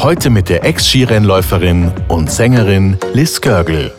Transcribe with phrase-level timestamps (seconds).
[0.00, 3.92] Heute mit der Ex-Skirennläuferin und Sängerin Liz Görgel.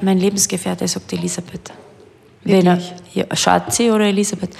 [0.00, 1.72] Mein Lebensgefährte sagt Elisabeth.
[2.42, 2.78] Wenn er,
[3.14, 4.50] ja, Schatzi oder Elisabeth.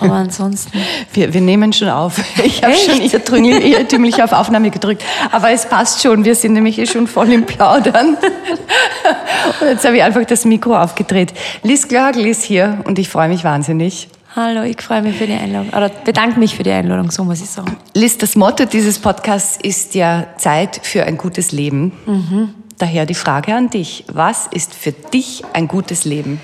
[0.00, 0.78] Aber ansonsten.
[1.14, 2.20] Wir, wir nehmen schon auf.
[2.44, 5.02] Ich habe schon irrtümlich, auf Aufnahme gedrückt.
[5.32, 6.26] Aber es passt schon.
[6.26, 8.18] Wir sind nämlich eh schon voll im Plaudern.
[9.60, 11.32] Und jetzt habe ich einfach das Mikro aufgedreht.
[11.62, 14.08] Liz Glagl ist hier und ich freue mich wahnsinnig.
[14.36, 15.70] Hallo, ich freue mich für die Einladung.
[15.70, 17.76] Oder bedanke mich für die Einladung, so muss ich sagen.
[17.94, 21.92] Liz, das Motto dieses Podcasts ist ja Zeit für ein gutes Leben.
[22.04, 22.54] Mhm.
[22.76, 24.04] Daher die Frage an dich.
[24.12, 26.40] Was ist für dich ein gutes Leben?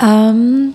[0.00, 0.74] Ähm,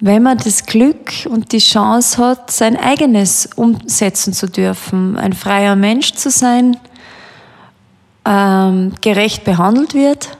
[0.00, 5.76] wenn man das Glück und die Chance hat, sein eigenes umsetzen zu dürfen, ein freier
[5.76, 6.76] Mensch zu sein,
[8.24, 10.39] ähm, gerecht behandelt wird.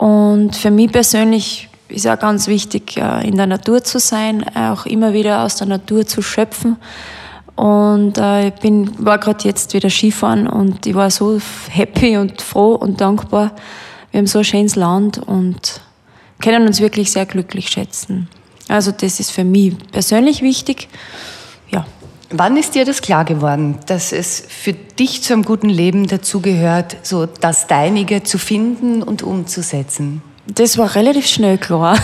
[0.00, 4.86] Und für mich persönlich ist auch ganz wichtig, äh, in der Natur zu sein, auch
[4.86, 6.76] immer wieder aus der Natur zu schöpfen.
[7.54, 12.40] Und äh, ich bin, war gerade jetzt wieder Skifahren und ich war so happy und
[12.40, 13.54] froh und dankbar,
[14.10, 15.82] wir haben so ein schönes Land und
[16.40, 18.30] können uns wirklich sehr glücklich schätzen.
[18.68, 20.88] Also das ist für mich persönlich wichtig.
[22.32, 26.96] Wann ist dir das klar geworden, dass es für dich zu einem guten Leben dazugehört,
[27.02, 30.22] so das Deinige zu finden und umzusetzen?
[30.46, 31.98] Das war relativ schnell klar.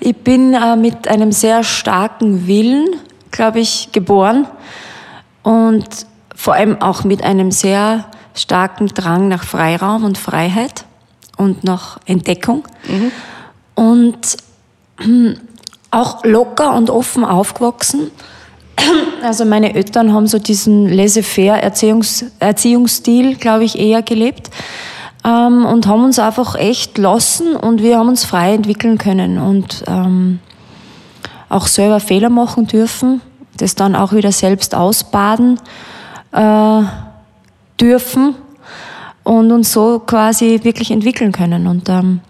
[0.00, 2.96] Ich bin äh, mit einem sehr starken Willen,
[3.30, 4.46] glaube ich, geboren
[5.42, 5.86] und
[6.34, 10.84] vor allem auch mit einem sehr starken Drang nach Freiraum und Freiheit
[11.36, 12.64] und nach Entdeckung.
[12.86, 13.12] Mhm.
[13.74, 14.36] Und
[14.98, 15.36] hm,
[15.90, 18.10] auch locker und offen aufgewachsen.
[19.22, 24.50] Also meine Eltern haben so diesen laissez-faire Erziehungs Erziehungsstil, glaube ich, eher gelebt
[25.24, 29.84] ähm, und haben uns einfach echt lassen und wir haben uns frei entwickeln können und
[29.86, 30.40] ähm,
[31.48, 33.20] auch selber Fehler machen dürfen,
[33.56, 35.58] das dann auch wieder selbst ausbaden
[36.32, 36.82] äh,
[37.80, 38.34] dürfen
[39.22, 41.66] und uns so quasi wirklich entwickeln können.
[41.66, 42.20] Und ähm,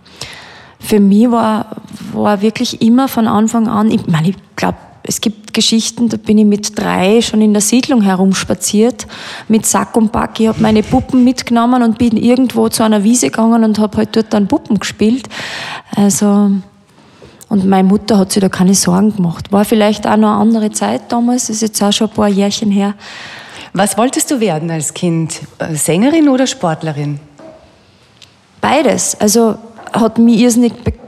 [0.78, 1.76] für mich war,
[2.12, 6.38] war wirklich immer von Anfang an, ich meine, ich glaube, es gibt Geschichten, da bin
[6.38, 9.06] ich mit drei schon in der Siedlung herumspaziert,
[9.48, 10.40] mit Sack und Back.
[10.40, 14.16] Ich habe meine Puppen mitgenommen und bin irgendwo zu einer Wiese gegangen und habe halt
[14.16, 15.28] dort dann Puppen gespielt.
[15.94, 16.52] Also,
[17.50, 19.52] und meine Mutter hat sich da keine Sorgen gemacht.
[19.52, 22.28] War vielleicht auch noch eine andere Zeit damals, das ist jetzt auch schon ein paar
[22.28, 22.94] Jährchen her.
[23.74, 25.40] Was wolltest du werden als Kind?
[25.58, 27.20] Äh, Sängerin oder Sportlerin?
[28.62, 29.20] Beides.
[29.20, 29.56] Also
[29.92, 31.03] hat mich irrsinnig begeistert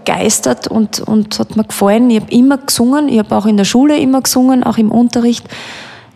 [0.70, 2.10] und, und hat mir gefallen.
[2.10, 5.44] Ich habe immer gesungen, ich habe auch in der Schule immer gesungen, auch im Unterricht.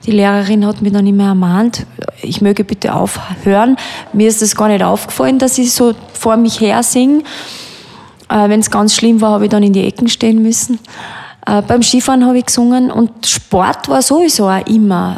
[0.06, 1.84] Die Lehrerin hat mich dann immer ermahnt,
[2.22, 3.76] ich möge bitte aufhören.
[4.12, 7.22] Mir ist es gar nicht aufgefallen, dass ich so vor mich her singe.
[8.30, 10.78] Äh, Wenn es ganz schlimm war, habe ich dann in die Ecken stehen müssen.
[11.46, 15.16] Äh, beim Skifahren habe ich gesungen und Sport war sowieso auch immer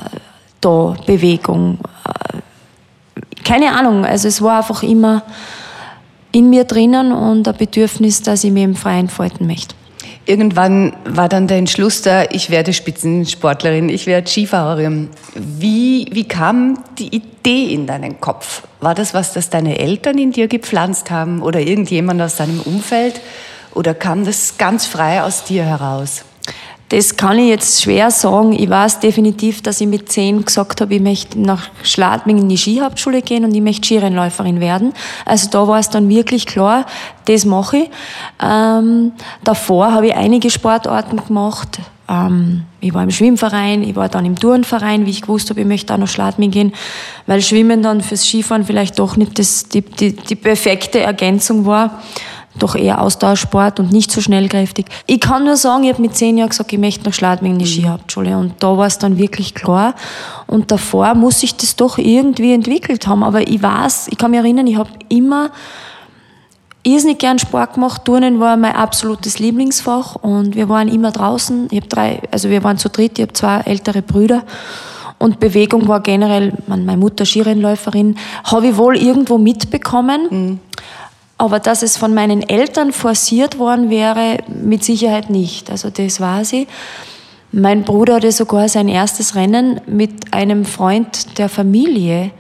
[0.61, 1.78] da Bewegung.
[3.44, 5.22] Keine Ahnung, also es war einfach immer
[6.32, 9.75] in mir drinnen und ein Bedürfnis, dass ich mich im Freien entfalten möchte.
[10.25, 15.10] Irgendwann war dann der Entschluss da, ich werde Spitzensportlerin, ich werde Skifahrerin.
[15.34, 18.62] Wie, wie kam die Idee in deinen Kopf?
[18.81, 23.20] War das was, das deine Eltern in dir gepflanzt haben oder irgendjemand aus deinem Umfeld?
[23.75, 26.25] Oder kam das ganz frei aus dir heraus?
[26.93, 28.53] Das kann ich jetzt schwer sagen.
[28.53, 32.59] Ich weiß definitiv, dass ich mit zehn gesagt habe, ich möchte nach Schladming in die
[32.59, 34.93] Skihauptschule gehen und ich möchte Skirennläuferin werden.
[35.25, 36.85] Also da war es dann wirklich klar,
[37.25, 37.91] das mache ich.
[38.43, 41.79] Ähm, davor habe ich einige Sportarten gemacht.
[42.11, 45.67] Ähm, ich war im Schwimmverein, ich war dann im Turnverein, wie ich gewusst habe, ich
[45.67, 46.75] möchte auch nach Schladming gehen,
[47.27, 52.03] weil Schwimmen dann fürs Skifahren vielleicht doch nicht das, die, die, die perfekte Ergänzung war
[52.58, 54.87] doch eher Ausdauersport und nicht so schnellkräftig.
[55.06, 57.58] Ich kann nur sagen, ich habe mit zehn Jahren gesagt, ich möchte nach Schladming in
[57.60, 57.69] die mhm.
[57.69, 59.94] Skihauptschule und da war es dann wirklich klar.
[60.46, 63.22] Und davor muss ich das doch irgendwie entwickelt haben.
[63.22, 65.50] Aber ich weiß, ich kann mich erinnern, ich habe immer
[66.82, 68.04] irrsinnig gern Sport gemacht.
[68.04, 71.69] Turnen war mein absolutes Lieblingsfach und wir waren immer draußen.
[71.70, 74.44] Ich habe drei, also wir waren zu dritt, ich habe zwei ältere Brüder.
[75.19, 80.20] Und Bewegung war generell, meine Mutter Skirennläuferin, habe ich wohl irgendwo mitbekommen.
[80.31, 80.60] Mhm.
[81.43, 85.73] Aber dass es von meinen Eltern forciert worden wäre, mit Sicherheit nicht.
[85.73, 86.69] Also das war sie.
[87.50, 92.31] Mein Bruder hatte sogar sein erstes Rennen mit einem Freund der Familie.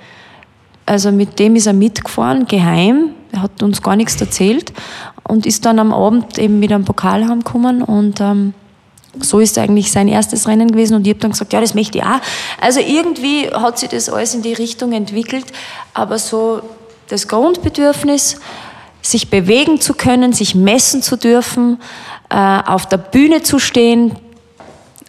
[0.86, 3.10] Also mit dem ist er mitgefahren, geheim.
[3.32, 4.72] Er hat uns gar nichts erzählt
[5.24, 8.54] und ist dann am Abend eben mit einem Pokal heimgekommen und ähm,
[9.18, 11.98] so ist eigentlich sein erstes Rennen gewesen und ich habe dann gesagt, ja, das möchte
[11.98, 12.20] ich auch.
[12.60, 15.46] Also irgendwie hat sich das alles in die Richtung entwickelt,
[15.92, 16.62] aber so
[17.08, 18.36] das Grundbedürfnis,
[19.02, 21.80] sich bewegen zu können, sich messen zu dürfen,
[22.30, 24.16] äh, auf der Bühne zu stehen,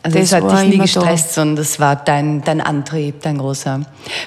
[0.03, 1.33] also das, das hat dich nie gestresst, da.
[1.33, 3.81] sondern das war dein, dein Antrieb, dein großer.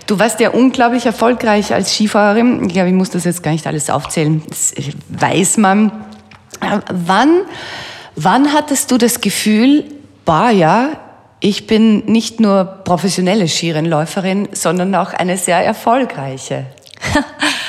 [0.07, 2.65] Du warst ja unglaublich erfolgreich als Skifahrerin.
[2.65, 4.43] Ich glaube, ich muss das jetzt gar nicht alles aufzählen.
[4.49, 4.73] Das
[5.11, 5.93] weiß man.
[6.63, 7.43] Äh, wann,
[8.15, 9.85] wann hattest du das Gefühl,
[10.25, 10.93] bah ja,
[11.41, 16.65] ich bin nicht nur professionelle Skirennläuferin, sondern auch eine sehr erfolgreiche?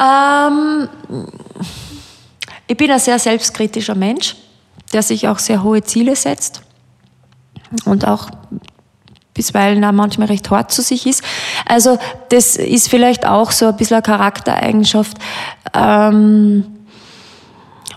[0.00, 0.88] ähm,
[2.66, 4.36] ich bin ein sehr selbstkritischer Mensch,
[4.92, 6.62] der sich auch sehr hohe Ziele setzt
[7.84, 8.30] und auch
[9.34, 11.22] bisweilen auch manchmal recht hart zu sich ist.
[11.66, 11.98] Also
[12.30, 15.16] das ist vielleicht auch so ein bisschen eine Charaktereigenschaft.
[15.74, 16.64] Ähm,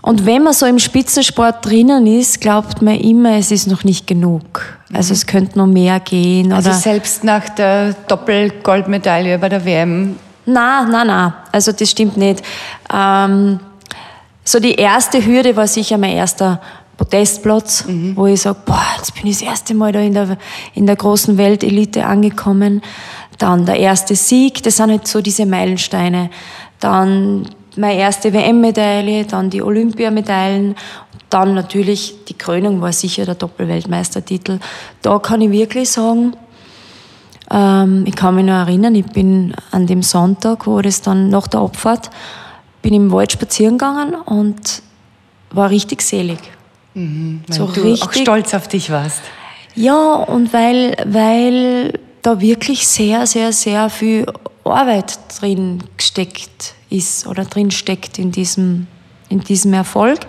[0.02, 4.06] und wenn man so im Spitzensport drinnen ist, glaubt man immer, es ist noch nicht
[4.06, 4.78] genug.
[4.92, 6.52] Also es könnte noch mehr gehen.
[6.52, 10.16] Also selbst nach der Doppelgoldmedaille bei der WM?
[10.46, 11.44] Na, na, na.
[11.52, 12.42] Also das stimmt nicht.
[12.92, 13.60] Ähm,
[14.44, 16.60] so die erste Hürde war sicher mein erster
[16.96, 18.16] Podestplatz, mhm.
[18.16, 20.36] wo ich sage, boah, jetzt bin ich das erste Mal da in der,
[20.74, 22.82] in der großen Weltelite angekommen.
[23.38, 26.30] Dann der erste Sieg, das sind halt so diese Meilensteine.
[26.78, 30.76] Dann meine erste WM-Medaille, dann die Olympiamedaillen,
[31.30, 34.60] dann natürlich die Krönung war sicher der Doppelweltmeistertitel.
[35.02, 36.36] Da kann ich wirklich sagen,
[37.50, 41.46] ähm, ich kann mich noch erinnern, ich bin an dem Sonntag, wo das dann nach
[41.46, 42.10] der Abfahrt,
[42.82, 44.82] bin im Wald spazieren gegangen und
[45.50, 46.38] war richtig selig.
[46.94, 49.22] Mhm, weil so du richtig, auch stolz auf dich warst.
[49.74, 54.26] Ja, und weil, weil da wirklich sehr, sehr, sehr viel
[54.64, 58.86] Arbeit drin gesteckt ist oder drin steckt in diesem,
[59.28, 60.20] in diesem Erfolg.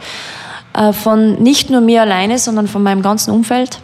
[0.74, 3.80] Äh, von nicht nur mir alleine, sondern von meinem ganzen Umfeld.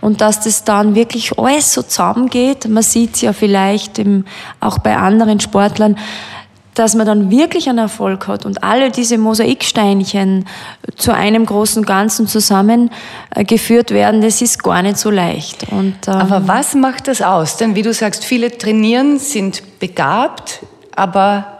[0.00, 4.24] Und dass das dann wirklich alles so zusammengeht, man sieht es ja vielleicht im,
[4.60, 5.96] auch bei anderen Sportlern,
[6.74, 10.46] dass man dann wirklich einen Erfolg hat und alle diese Mosaiksteinchen
[10.96, 15.66] zu einem großen Ganzen zusammengeführt werden, das ist gar nicht so leicht.
[15.70, 17.56] Und, ähm aber was macht das aus?
[17.56, 20.60] Denn wie du sagst, viele trainieren, sind begabt,
[20.94, 21.58] aber,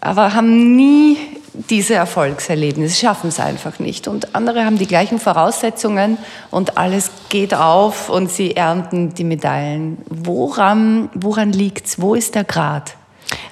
[0.00, 1.16] aber haben nie
[1.54, 4.08] diese Erfolgserlebnisse, schaffen es einfach nicht.
[4.08, 6.18] Und andere haben die gleichen Voraussetzungen
[6.50, 9.98] und alles geht auf und sie ernten die Medaillen.
[10.08, 12.00] Woran, woran liegt es?
[12.00, 12.96] Wo ist der Grad?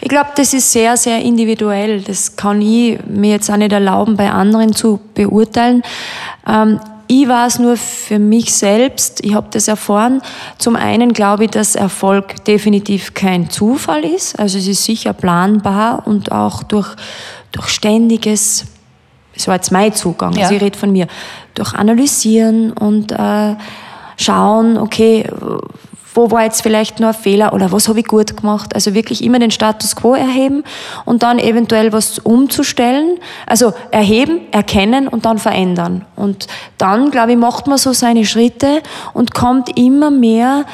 [0.00, 2.02] Ich glaube, das ist sehr, sehr individuell.
[2.02, 5.82] Das kann ich mir jetzt auch nicht erlauben, bei anderen zu beurteilen.
[6.46, 6.81] Ähm,
[7.14, 10.22] ich war es nur für mich selbst, ich habe das erfahren.
[10.56, 14.38] Zum einen glaube ich, dass Erfolg definitiv kein Zufall ist.
[14.38, 16.96] Also es ist sicher planbar und auch durch,
[17.52, 18.66] durch ständiges,
[19.34, 20.43] das war jetzt mein Zugang, ja.
[20.43, 21.06] also ich rede von mir,
[21.54, 23.54] durch Analysieren und äh,
[24.16, 25.25] schauen, okay,
[26.14, 28.75] wo war jetzt vielleicht nur ein Fehler oder was habe ich gut gemacht.
[28.75, 30.62] Also wirklich immer den Status quo erheben
[31.04, 33.19] und dann eventuell was umzustellen.
[33.46, 36.05] Also erheben, erkennen und dann verändern.
[36.16, 36.46] Und
[36.78, 38.82] dann, glaube ich, macht man so seine Schritte
[39.14, 40.65] und kommt immer mehr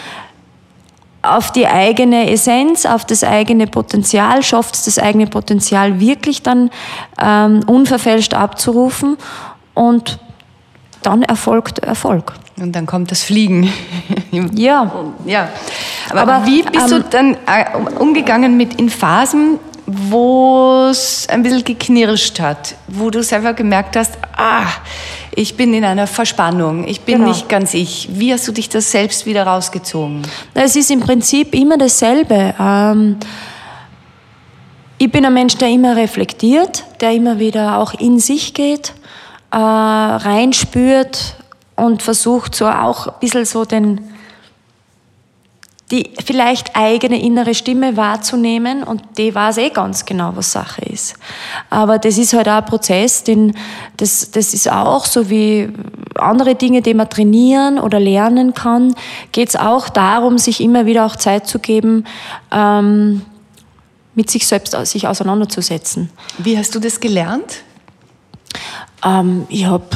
[1.37, 6.70] auf die eigene Essenz, auf das eigene Potenzial, schafft es das eigene Potenzial wirklich dann
[7.20, 9.16] ähm, unverfälscht abzurufen
[9.75, 10.18] und
[11.02, 12.35] dann erfolgt Erfolg.
[12.61, 13.73] Und dann kommt das Fliegen.
[14.52, 14.90] ja.
[15.25, 15.49] ja.
[16.11, 19.58] Aber, Aber wie bist ähm, du dann äh, umgegangen mit in Phasen,
[19.90, 24.66] wo es ein bisschen geknirscht hat, wo du selber gemerkt hast, ah,
[25.35, 27.28] ich bin in einer Verspannung, ich bin genau.
[27.28, 28.09] nicht ganz ich.
[28.12, 30.23] Wie hast du dich das selbst wieder rausgezogen?
[30.52, 32.54] Es ist im Prinzip immer dasselbe.
[32.61, 33.16] Ähm,
[34.99, 38.92] ich bin ein Mensch, der immer reflektiert, der immer wieder auch in sich geht,
[39.52, 41.38] äh, reinspürt,
[41.78, 44.00] und versucht so auch ein bisschen so den,
[45.90, 51.14] die vielleicht eigene innere Stimme wahrzunehmen und die weiß eh ganz genau, was Sache ist.
[51.71, 53.54] Aber das ist halt auch ein Prozess, den,
[53.97, 55.71] das, das ist auch so wie
[56.16, 58.95] andere Dinge, die man trainieren oder lernen kann,
[59.33, 62.04] geht es auch darum, sich immer wieder auch Zeit zu geben,
[62.50, 63.23] ähm,
[64.14, 66.11] mit sich selbst sich auseinanderzusetzen.
[66.38, 67.62] Wie hast du das gelernt?
[69.04, 69.87] Ähm, ich habe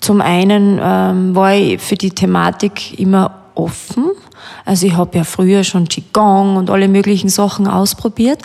[0.00, 4.10] zum einen ähm, war ich für die Thematik immer offen.
[4.64, 8.40] Also ich habe ja früher schon Qigong und alle möglichen Sachen ausprobiert.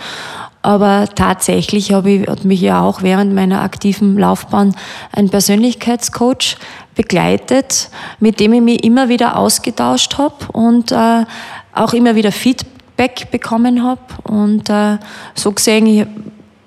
[0.61, 4.75] Aber tatsächlich habe ich, hat mich ja auch während meiner aktiven Laufbahn
[5.13, 6.57] ein Persönlichkeitscoach
[6.95, 11.25] begleitet, mit dem ich mich immer wieder ausgetauscht habe und äh,
[11.73, 14.01] auch immer wieder Feedback bekommen habe.
[14.23, 14.97] Und äh,
[15.35, 16.05] so gesehen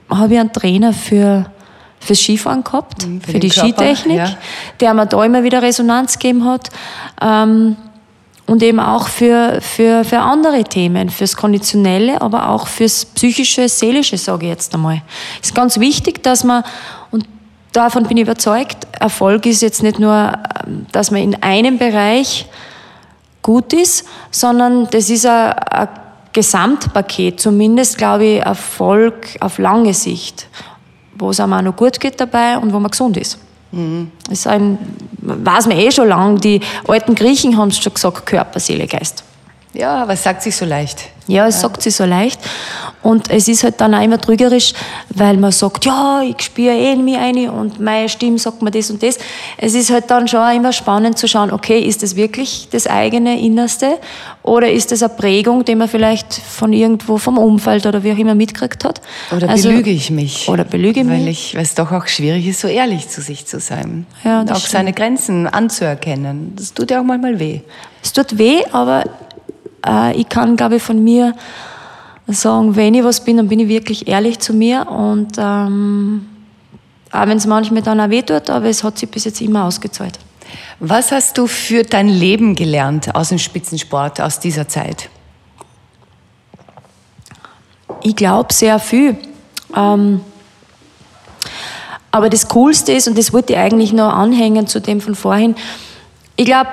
[0.09, 1.47] habe ich einen Trainer für
[2.01, 4.39] fürs Skifahren gehabt, mhm, für, für die Körper, Skitechnik, ja.
[4.81, 6.71] der mir da immer wieder Resonanz gegeben hat.
[7.21, 7.77] Ähm,
[8.51, 14.19] und eben auch für, für, für andere Themen, fürs Konditionelle, aber auch fürs Psychische, Seelische,
[14.19, 15.03] sage ich jetzt einmal.
[15.41, 16.65] Ist ganz wichtig, dass man,
[17.13, 17.29] und
[17.71, 20.33] davon bin ich überzeugt, Erfolg ist jetzt nicht nur,
[20.91, 22.47] dass man in einem Bereich
[23.41, 25.89] gut ist, sondern das ist ein, ein
[26.33, 30.49] Gesamtpaket, zumindest glaube ich Erfolg auf lange Sicht,
[31.17, 33.39] wo es einem auch noch gut geht dabei und wo man gesund ist.
[33.73, 34.11] Mhm.
[34.29, 34.79] Das ist ein,
[35.21, 39.25] weiß man eh schon lange, die alten Griechen haben es schon gesagt, Körper, Seele, Geist.
[39.73, 41.11] Ja, aber es sagt sich so leicht.
[41.29, 41.61] Ja, es ja.
[41.63, 42.41] sagt sich so leicht.
[43.03, 44.75] Und es ist halt dann auch immer trügerisch,
[45.11, 48.73] weil man sagt, ja, ich spüre eh in mich eine und meine Stimme sagt mir
[48.73, 49.17] das und das.
[49.57, 53.41] Es ist halt dann schon immer spannend zu schauen, okay, ist das wirklich das eigene
[53.41, 53.99] Innerste
[54.43, 58.19] oder ist das eine Prägung, die man vielleicht von irgendwo, vom Umfeld oder wie auch
[58.19, 59.01] immer mitgekriegt hat?
[59.35, 60.49] Oder also, belüge ich mich?
[60.49, 61.51] Oder belüge ich weil mich?
[61.51, 64.05] Ich, weil es doch auch schwierig ist, so ehrlich zu sich zu sein.
[64.25, 64.73] Ja, und auch stimmt.
[64.73, 66.55] seine Grenzen anzuerkennen.
[66.57, 67.61] Das tut ja auch manchmal weh.
[68.03, 69.05] Es tut weh, aber
[69.87, 71.35] äh, ich kann, glaube ich, von mir
[72.27, 76.27] sagen, wenn ich was bin, dann bin ich wirklich ehrlich zu mir und ähm,
[77.13, 79.65] auch wenn es manchmal dann auch weh tut, aber es hat sich bis jetzt immer
[79.65, 80.19] ausgezahlt.
[80.79, 85.09] Was hast du für dein Leben gelernt aus dem Spitzensport, aus dieser Zeit?
[88.03, 89.17] Ich glaube sehr viel.
[89.77, 90.21] Ähm,
[92.11, 95.55] aber das Coolste ist, und das wollte ich eigentlich noch anhängen zu dem von vorhin,
[96.37, 96.71] ich glaube,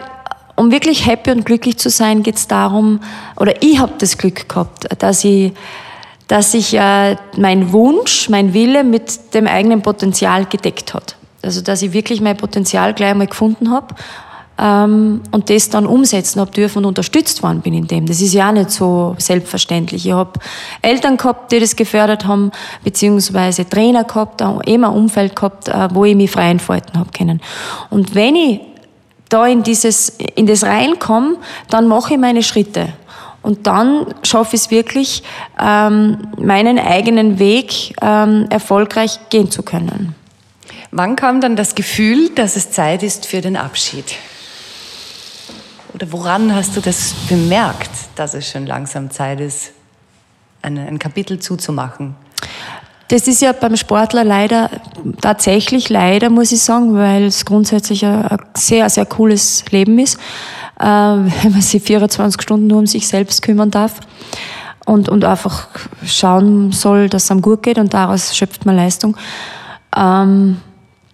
[0.57, 2.99] um wirklich happy und glücklich zu sein, geht es darum,
[3.37, 5.53] oder ich habe das Glück gehabt, dass ich,
[6.27, 11.15] dass sich äh, mein Wunsch, mein Wille mit dem eigenen Potenzial gedeckt hat.
[11.43, 13.93] Also dass ich wirklich mein Potenzial gleich einmal gefunden habe
[14.57, 18.07] ähm, und das dann umsetzen habe dürfen und unterstützt worden bin in dem.
[18.07, 20.07] Das ist ja auch nicht so selbstverständlich.
[20.07, 20.39] Ich habe
[20.81, 22.51] Eltern gehabt, die das gefördert haben,
[22.83, 27.41] beziehungsweise Trainer gehabt, eben ein Umfeld gehabt, äh, wo ich mich frei entfalten habe können.
[27.91, 28.61] Und wenn ich
[29.29, 31.37] da in, dieses, in das reinkomme,
[31.69, 32.93] dann mache ich meine Schritte.
[33.41, 35.23] Und dann schaffe ich es wirklich,
[35.59, 40.15] ähm, meinen eigenen Weg ähm, erfolgreich gehen zu können.
[40.91, 44.15] Wann kam dann das Gefühl, dass es Zeit ist für den Abschied?
[45.93, 49.71] Oder woran hast du das bemerkt, dass es schon langsam Zeit ist,
[50.61, 52.15] ein, ein Kapitel zuzumachen?
[53.09, 54.69] Das ist ja beim Sportler leider,
[55.21, 60.19] tatsächlich leider, muss ich sagen, weil es grundsätzlich ein sehr, sehr cooles Leben ist,
[60.79, 64.01] äh, wenn man sich 24 Stunden nur um sich selbst kümmern darf
[64.85, 65.69] und, und einfach
[66.05, 69.15] schauen soll, dass es einem gut geht und daraus schöpft man Leistung.
[69.95, 70.57] Ähm,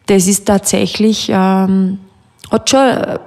[0.08, 2.00] das ist tatsächlich, ähm,
[2.52, 3.20] hat schon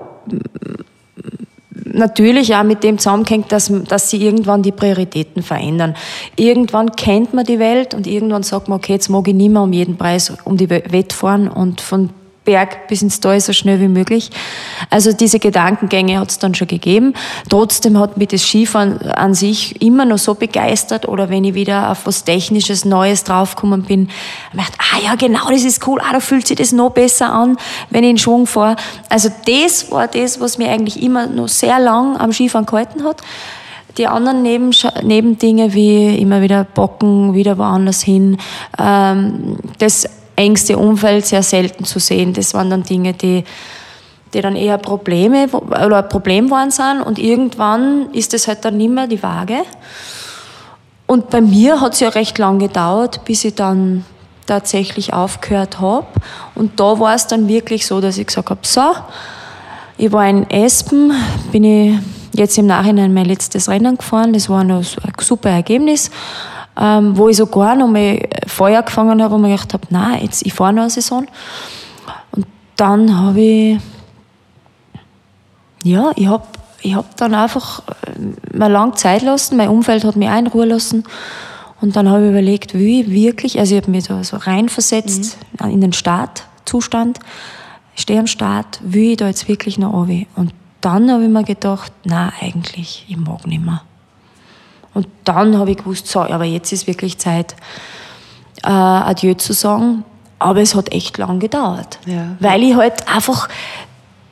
[1.97, 5.95] natürlich auch mit dem zusammenhängt, dass, dass sie irgendwann die Prioritäten verändern.
[6.37, 9.63] Irgendwann kennt man die Welt und irgendwann sagt man, okay, jetzt mag ich nicht mehr
[9.63, 12.11] um jeden Preis um die Welt fahren und von
[12.47, 14.31] Berg bis ins Tal so schnell wie möglich.
[14.89, 17.13] Also diese Gedankengänge hat es dann schon gegeben.
[17.51, 21.91] Trotzdem hat mich das Skifahren an sich immer noch so begeistert oder wenn ich wieder
[21.91, 24.09] auf was Technisches, Neues draufgekommen bin,
[24.53, 27.31] ich dachte, ah ja, genau, das ist cool, ah, da fühlt sich das noch besser
[27.31, 27.59] an,
[27.91, 28.77] wenn ich in Schwung fahre.
[29.11, 33.21] Also das war das, was mir eigentlich immer noch sehr lang am Skifahren gehalten hat.
[33.99, 34.71] Die anderen Neben
[35.03, 38.37] Nebendinge wie immer wieder Bocken, wieder woanders hin,
[38.79, 42.33] ähm, das engste Umfeld sehr selten zu sehen.
[42.33, 43.45] Das waren dann Dinge, die,
[44.33, 48.77] die dann eher Probleme oder ein Problem waren sind und irgendwann ist es halt dann
[48.77, 49.63] nicht die Waage.
[51.07, 54.05] Und bei mir hat es ja recht lang gedauert, bis ich dann
[54.47, 56.07] tatsächlich aufgehört habe.
[56.55, 58.93] Und da war es dann wirklich so, dass ich gesagt habe, so,
[59.99, 61.13] ich war in Espen,
[61.53, 61.99] bin ich
[62.33, 64.87] jetzt im Nachhinein mein letztes Rennen gefahren, das war ein
[65.21, 66.11] super Ergebnis
[66.79, 70.45] ähm, wo ich sogar noch mal Feuer gefangen habe, wo ich gedacht habe, nein, jetzt,
[70.45, 71.27] ich fahre noch eine Saison.
[72.33, 73.79] Und dann habe ich,
[75.83, 76.45] ja, ich habe
[76.83, 80.47] ich hab dann einfach äh, mal lang Zeit lassen, mein Umfeld hat mich auch in
[80.47, 81.05] Ruhe lassen.
[81.81, 85.37] Und dann habe ich überlegt, wie ich wirklich, also ich habe mich da so reinversetzt
[85.61, 85.71] mhm.
[85.71, 87.19] in den Startzustand,
[87.95, 90.27] ich stehe am Start, wie ich da jetzt wirklich noch runter.
[90.37, 93.83] Und dann habe ich mir gedacht, na eigentlich, ich mag nicht mehr.
[94.97, 97.55] Und dann habe ich gewusst, so, aber jetzt ist wirklich Zeit,
[98.65, 100.05] äh, Adieu zu sagen.
[100.39, 101.99] Aber es hat echt lang gedauert.
[102.07, 102.35] Ja.
[102.41, 103.51] Weil ich halt einfach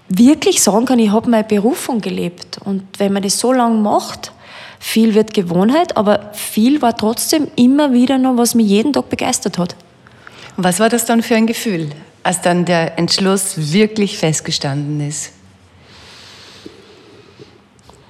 [0.09, 2.59] wirklich sagen kann, ich habe meine Berufung gelebt.
[2.64, 4.33] Und wenn man das so lange macht,
[4.78, 9.59] viel wird Gewohnheit, aber viel war trotzdem immer wieder noch, was mich jeden Tag begeistert
[9.59, 9.76] hat.
[10.56, 11.90] Was war das dann für ein Gefühl,
[12.23, 15.33] als dann der Entschluss wirklich festgestanden ist?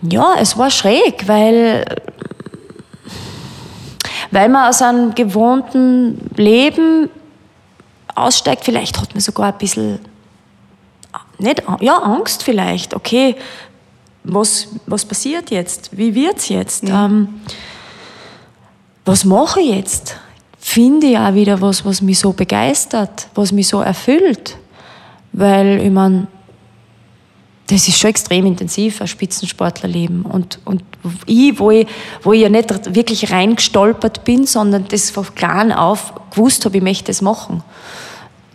[0.03, 1.85] Ja, es war schräg, weil,
[4.35, 7.09] weil man aus einem gewohnten Leben
[8.17, 8.65] aussteigt.
[8.65, 10.01] Vielleicht hat man sogar ein bisschen,
[11.39, 12.95] nicht, ja, Angst vielleicht.
[12.95, 13.37] Okay,
[14.25, 15.97] was, was passiert jetzt?
[15.97, 16.83] Wie wird es jetzt?
[16.83, 17.07] Ja.
[17.07, 17.43] Ähm,
[19.05, 20.17] was mache ich jetzt?
[20.59, 24.57] Finde ich auch wieder was, was mich so begeistert, was mich so erfüllt.
[25.33, 26.27] Weil, ich meine,
[27.69, 30.23] das ist schon extrem intensiv, ein Spitzensportlerleben.
[30.23, 30.83] Und, und
[31.27, 31.87] ich, wo ich,
[32.23, 36.83] wo ich ja nicht wirklich reingestolpert bin, sondern das von klein auf gewusst habe, ich
[36.83, 37.63] möchte das machen.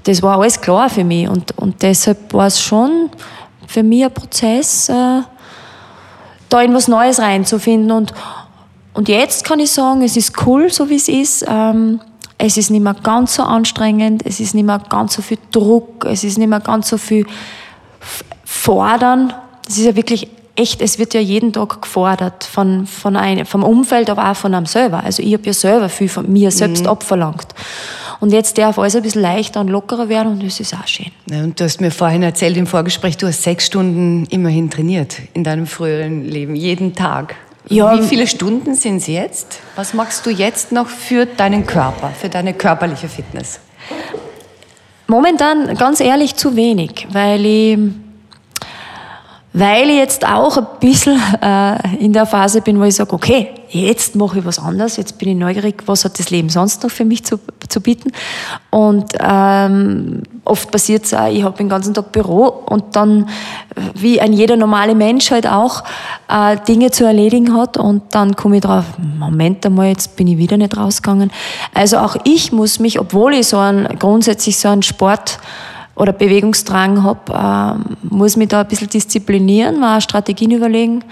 [0.04, 1.28] Das war alles klar für mich.
[1.28, 3.10] Und, und deshalb war es schon
[3.68, 5.22] für mich ein Prozess, äh,
[6.50, 7.92] da in was Neues reinzufinden.
[7.92, 8.14] Und,
[8.94, 11.46] und jetzt kann ich sagen, es ist cool, so wie es ist.
[11.48, 12.00] Ähm,
[12.38, 16.06] es ist nicht mehr ganz so anstrengend, es ist nicht mehr ganz so viel Druck,
[16.06, 17.26] es ist nicht mehr ganz so viel
[18.50, 19.32] fordern.
[19.66, 23.64] Das ist ja wirklich echt, es wird ja jeden Tag gefordert von, von einem, vom
[23.64, 25.04] Umfeld, aber auch von einem selber.
[25.04, 26.90] Also ich habe ja selber viel von mir selbst mhm.
[26.90, 27.48] abverlangt.
[28.20, 31.12] Und jetzt darf alles ein bisschen leichter und lockerer werden und das ist auch schön.
[31.30, 35.18] Ja, und du hast mir vorhin erzählt im Vorgespräch, du hast sechs Stunden immerhin trainiert
[35.34, 37.36] in deinem früheren Leben, jeden Tag.
[37.70, 39.60] Ja, Wie viele Stunden sind es jetzt?
[39.76, 43.60] Was machst du jetzt noch für deinen Körper, für deine körperliche Fitness?
[45.08, 47.78] Momentan, ganz ehrlich, zu wenig, weil ich
[49.52, 53.50] weil ich jetzt auch ein bisschen äh, in der Phase bin, wo ich sage, okay,
[53.70, 56.92] jetzt mache ich was anderes, jetzt bin ich neugierig, was hat das Leben sonst noch
[56.92, 58.12] für mich zu, zu bieten.
[58.70, 63.28] Und ähm, oft passiert es auch, ich habe den ganzen Tag Büro und dann,
[63.96, 65.84] wie ein jeder normale Mensch halt auch,
[66.30, 68.86] äh, Dinge zu erledigen hat und dann komme ich drauf,
[69.18, 71.32] Moment einmal, jetzt bin ich wieder nicht rausgegangen.
[71.74, 75.40] Also auch ich muss mich, obwohl ich so ein, grundsätzlich so einen Sport
[76.00, 81.04] oder Bewegungsdrang habe, äh, muss mich da ein bisschen disziplinieren, mal Strategien überlegen,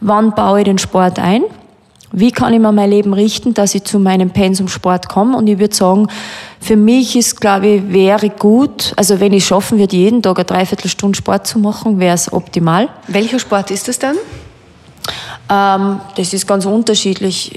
[0.00, 1.44] wann baue ich den Sport ein,
[2.10, 5.46] wie kann ich mir mein Leben richten, dass ich zu meinem Pensum Sport komme und
[5.46, 6.08] ich würde sagen,
[6.60, 10.44] für mich ist, glaube ich, wäre gut, also wenn ich schaffen würde, jeden Tag eine
[10.44, 12.88] Dreiviertelstunde Sport zu machen, wäre es optimal.
[13.06, 14.16] Welcher Sport ist das dann?
[15.48, 17.56] Ähm, das ist ganz unterschiedlich.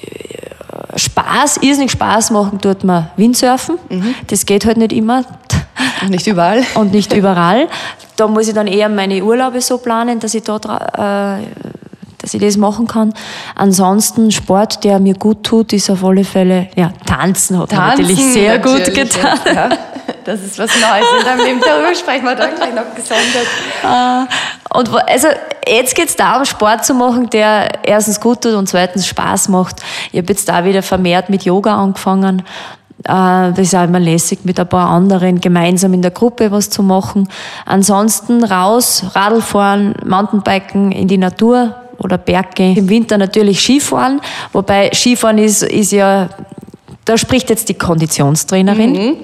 [0.96, 3.78] Spaß, irrsinnig Spaß machen tut man Windsurfen.
[3.90, 4.16] Mhm.
[4.28, 5.24] Das geht halt nicht immer.
[6.02, 6.64] Und nicht überall.
[6.76, 7.68] Und nicht überall.
[8.16, 10.70] Da muss ich dann eher meine Urlaube so planen, dass ich dort, äh,
[12.18, 13.14] dass ich das machen kann.
[13.56, 18.34] Ansonsten Sport, der mir gut tut, ist auf alle Fälle, ja, Tanzen hat Tanzen, natürlich
[18.34, 19.40] sehr natürlich, gut getan.
[19.46, 19.70] Ja.
[20.28, 21.62] Das ist was Neues in deinem Leben.
[21.64, 23.48] Darüber sprechen wir dann gleich noch gesondert.
[23.82, 25.28] Äh, und also
[25.66, 29.78] jetzt geht es darum, Sport zu machen, der erstens gut tut und zweitens Spaß macht.
[30.12, 32.44] Ich habe jetzt da wieder vermehrt mit Yoga angefangen
[33.08, 36.84] das ist auch immer lässig, mit ein paar anderen gemeinsam in der Gruppe was zu
[36.84, 37.30] machen.
[37.66, 42.74] Ansonsten raus, Radl fahren, Mountainbiken in die Natur oder Berge.
[42.74, 44.22] Im Winter natürlich Skifahren,
[44.54, 46.30] wobei Skifahren ist, ist ja
[47.08, 48.92] da spricht jetzt die Konditionstrainerin.
[48.92, 49.18] Mhm.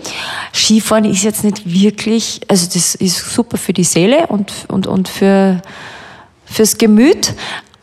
[0.54, 5.10] Skifahren ist jetzt nicht wirklich, also das ist super für die Seele und, und, und
[5.10, 5.62] für,
[6.46, 7.34] fürs Gemüt.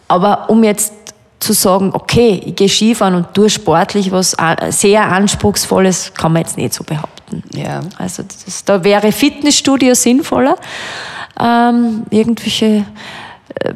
[0.09, 0.93] Aber um jetzt
[1.41, 4.37] zu sagen, okay, ich gehe Skifahren und tue sportlich was
[4.69, 7.43] sehr Anspruchsvolles, kann man jetzt nicht so behaupten.
[7.55, 7.81] Ja.
[7.99, 10.57] Also das, da wäre Fitnessstudio sinnvoller.
[11.41, 12.85] Ähm, irgendwelche
[13.55, 13.73] äh,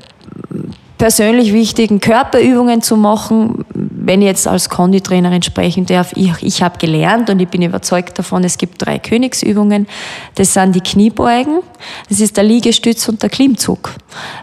[0.98, 3.64] persönlich wichtigen Körperübungen zu machen,
[4.06, 8.18] wenn ich jetzt als Konditrainerin sprechen darf, ich, ich habe gelernt und ich bin überzeugt
[8.18, 9.86] davon, es gibt drei Königsübungen.
[10.34, 11.60] Das sind die Kniebeugen,
[12.08, 13.94] das ist der Liegestütz und der Klimmzug.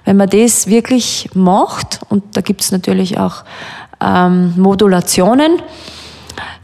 [0.05, 3.43] Wenn man das wirklich macht, und da gibt es natürlich auch
[4.01, 5.61] ähm, Modulationen,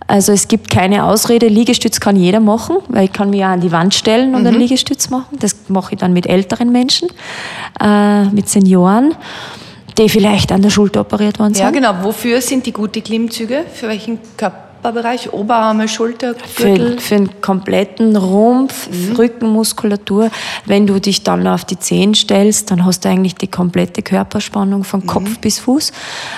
[0.07, 3.59] also es gibt keine Ausrede, Liegestütz kann jeder machen, weil ich kann mich ja an
[3.59, 4.47] die Wand stellen und mhm.
[4.47, 5.37] einen Liegestütz machen.
[5.39, 7.09] Das mache ich dann mit älteren Menschen,
[7.81, 9.15] äh, mit Senioren
[9.97, 11.63] die vielleicht an der Schulter operiert worden sind.
[11.63, 11.93] Ja, genau.
[12.03, 13.65] Wofür sind die gute Klimmzüge?
[13.73, 15.33] Für welchen Körperbereich?
[15.33, 16.97] Oberarme, Schulter, Gürtel?
[16.97, 19.15] Für, für den kompletten Rumpf, mhm.
[19.15, 20.29] Rückenmuskulatur.
[20.65, 24.83] Wenn du dich dann auf die Zehen stellst, dann hast du eigentlich die komplette Körperspannung
[24.83, 25.07] von mhm.
[25.07, 25.91] Kopf bis Fuß.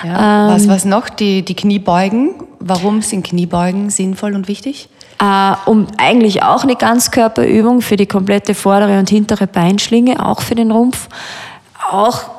[0.04, 0.48] Ja.
[0.48, 1.10] Ähm, was, was noch?
[1.10, 2.36] Die, die Kniebeugen.
[2.60, 4.90] Warum sind Kniebeugen sinnvoll und wichtig?
[5.22, 10.56] Uh, um eigentlich auch eine Ganzkörperübung für die komplette vordere und hintere Beinschlinge, auch für
[10.56, 11.10] den Rumpf.
[11.92, 12.39] Auch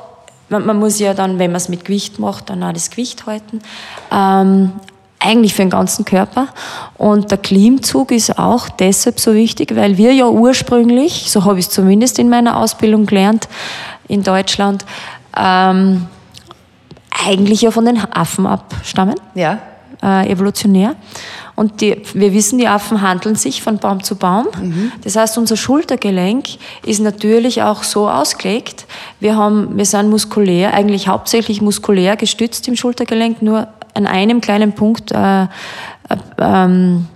[0.51, 3.25] man, man muss ja dann, wenn man es mit Gewicht macht, dann auch das Gewicht
[3.25, 3.61] halten.
[4.11, 4.73] Ähm,
[5.19, 6.47] eigentlich für den ganzen Körper.
[6.97, 11.67] Und der Klimmzug ist auch deshalb so wichtig, weil wir ja ursprünglich, so habe ich
[11.67, 13.47] es zumindest in meiner Ausbildung gelernt
[14.07, 14.83] in Deutschland,
[15.37, 16.07] ähm,
[17.25, 19.59] eigentlich ja von den Affen abstammen, Ja.
[20.01, 20.95] Äh, evolutionär.
[21.55, 24.47] Und die, wir wissen, die Affen handeln sich von Baum zu Baum.
[25.03, 26.45] Das heißt, unser Schultergelenk
[26.83, 28.85] ist natürlich auch so ausgelegt.
[29.19, 34.73] Wir, haben, wir sind muskulär, eigentlich hauptsächlich muskulär gestützt im Schultergelenk, nur an einem kleinen
[34.73, 35.47] Punkt äh, äh,
[36.39, 37.07] ähm,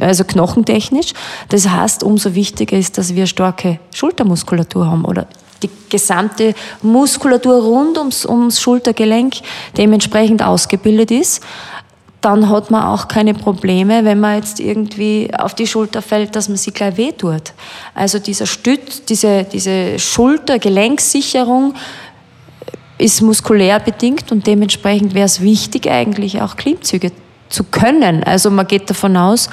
[0.00, 1.12] also knochentechnisch.
[1.48, 5.26] Das heißt, umso wichtiger ist, dass wir starke Schultermuskulatur haben oder
[5.62, 9.34] die gesamte Muskulatur rund ums, ums Schultergelenk
[9.76, 11.42] dementsprechend ausgebildet ist.
[12.20, 16.48] Dann hat man auch keine Probleme, wenn man jetzt irgendwie auf die Schulter fällt, dass
[16.48, 17.54] man sich gleich wehtut.
[17.94, 21.74] Also dieser Stütz, diese, diese Schultergelenksicherung
[22.98, 27.12] ist muskulär bedingt und dementsprechend wäre es wichtig, eigentlich auch Klimmzüge
[27.48, 28.22] zu können.
[28.24, 29.48] Also man geht davon aus,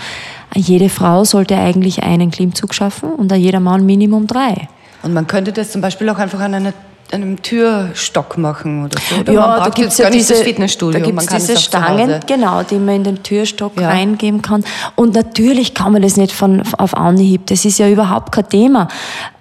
[0.54, 4.68] jede Frau sollte eigentlich einen Klimmzug schaffen und jeder Mann Minimum drei.
[5.04, 6.74] Und man könnte das zum Beispiel auch einfach an einer,
[7.12, 9.16] einem Türstock machen oder so.
[9.22, 11.00] Oder ja, da gibt es ja diese, das Fitnessstudio.
[11.00, 13.90] da gibt's diese es zu Stangen, genau, die man in den Türstock Ja.
[13.90, 14.64] reingeben kann.
[14.96, 18.88] Und natürlich kann man das nicht von, auf Anhieb, das ist ja überhaupt kein Thema.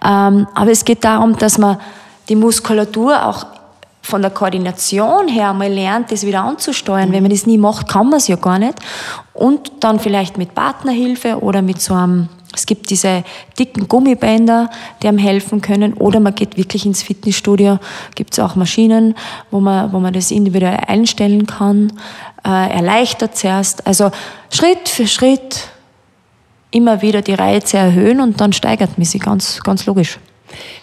[0.04, 1.78] Ähm, aber es geht darum, dass man
[2.28, 3.46] die Muskulatur auch
[4.02, 7.10] von der Koordination her mal lernt, das wieder anzusteuern.
[7.10, 8.74] Wenn man das nie macht, kann man es ja gar nicht.
[9.34, 13.22] Und dann vielleicht mit Partnerhilfe oder mit so einem, es gibt diese
[13.58, 14.70] dicken Gummibänder,
[15.02, 15.92] die einem helfen können.
[15.92, 17.78] Oder man geht wirklich ins Fitnessstudio,
[18.14, 19.14] gibt es auch Maschinen,
[19.50, 21.92] wo man, wo man das individuell einstellen kann.
[22.44, 23.86] Äh, erleichtert zuerst.
[23.86, 24.10] Also
[24.50, 25.68] Schritt für Schritt
[26.70, 30.18] immer wieder die Reize erhöhen und dann steigert man sich ganz, ganz logisch.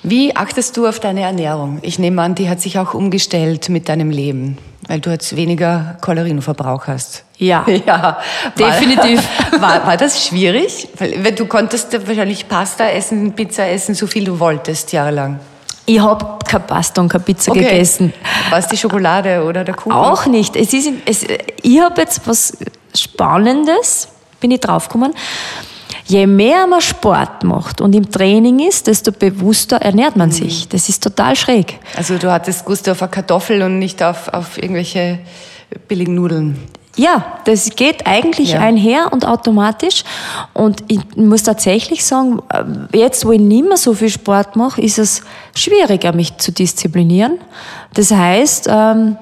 [0.03, 1.79] Wie achtest du auf deine Ernährung?
[1.81, 4.57] Ich nehme an, die hat sich auch umgestellt mit deinem Leben,
[4.87, 7.23] weil du jetzt weniger Kalorienverbrauch hast.
[7.37, 7.65] Ja.
[7.85, 8.19] ja
[8.57, 9.21] Definitiv.
[9.59, 10.87] War, war, das schwierig?
[10.97, 15.39] Weil du konntest wahrscheinlich Pasta essen, Pizza essen, so viel du wolltest jahrelang.
[15.85, 17.63] Ich habe kein Pasta und keine Pizza Okay.
[17.63, 18.13] gegessen.
[18.49, 19.91] War es die Schokolade oder der Kuchen?
[19.91, 20.55] Auch nicht.
[20.55, 21.25] Es ist, es,
[21.61, 22.57] ich habe jetzt was
[22.95, 24.07] Spannendes,
[24.39, 25.13] bin ich draufgekommen.
[26.05, 30.67] Je mehr man Sport macht und im Training ist, desto bewusster ernährt man sich.
[30.67, 31.79] Das ist total schräg.
[31.95, 35.19] Also du hattest Gusto auf eine Kartoffel und nicht auf, auf irgendwelche
[35.87, 36.59] billigen Nudeln.
[36.95, 38.59] Ja, das geht eigentlich Ja.
[38.59, 40.03] einher und automatisch.
[40.53, 44.79] Und ich muss tatsächlich sagen, äh, jetzt, wo ich nicht mehr so viel Sport mache,
[44.81, 45.23] ist es
[45.55, 47.39] schwieriger, mich zu disziplinieren.
[47.95, 49.17] Das heißt, ähm,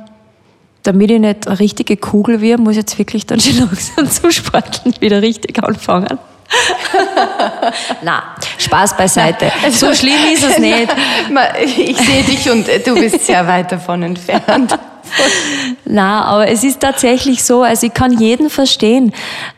[0.83, 4.31] damit ich nicht eine richtige Kugel werde, muss ich jetzt wirklich dann schon langsam zum
[4.31, 6.17] Sporteln wieder richtig anfangen.
[8.01, 8.23] Na,
[8.57, 9.51] Spaß beiseite.
[9.71, 10.87] so schlimm ist es nicht.
[11.29, 14.77] Ma- Ich sehe dich und du bist sehr weit davon entfernt.
[15.83, 19.13] Na, aber es ist tatsächlich so, also ich kann jeden verstehen,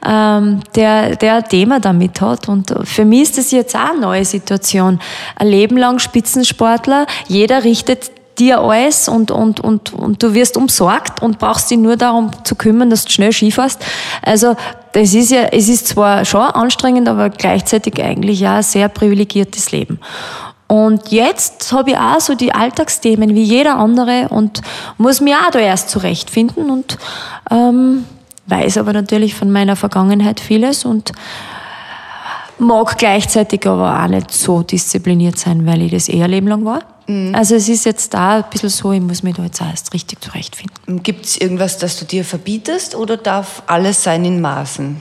[0.08, 2.48] ähm, der, der ein Thema damit hat.
[2.50, 5.00] Und für mich ist das jetzt auch eine neue Situation.
[5.36, 11.22] Ein Leben lang Spitzensportler, jeder richtet dir alles und, und, und, und du wirst umsorgt
[11.22, 13.84] und brauchst dich nur darum zu kümmern, dass du schnell Skifährst.
[14.22, 14.56] Also,
[14.94, 19.72] das ist ja, es ist zwar schon anstrengend, aber gleichzeitig eigentlich auch ein sehr privilegiertes
[19.72, 20.00] Leben.
[20.68, 24.62] Und jetzt habe ich auch so die Alltagsthemen wie jeder andere und
[24.98, 26.98] muss mich auch da erst zurechtfinden und
[27.52, 28.06] ähm,
[28.48, 31.12] weiß aber natürlich von meiner Vergangenheit vieles und
[32.58, 36.82] mag gleichzeitig aber auch nicht so diszipliniert sein, weil ich das eher Leben lang war.
[37.34, 40.22] Also es ist jetzt da ein bisschen so, ich muss mich da jetzt erst richtig
[40.22, 41.04] zurechtfinden.
[41.04, 44.96] Gibt es irgendwas, das du dir verbietest oder darf alles sein in Maßen?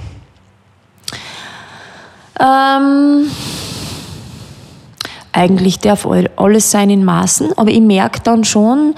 [2.41, 3.31] Ähm,
[5.31, 8.95] eigentlich darf all- alles sein in Maßen, aber ich merke dann schon,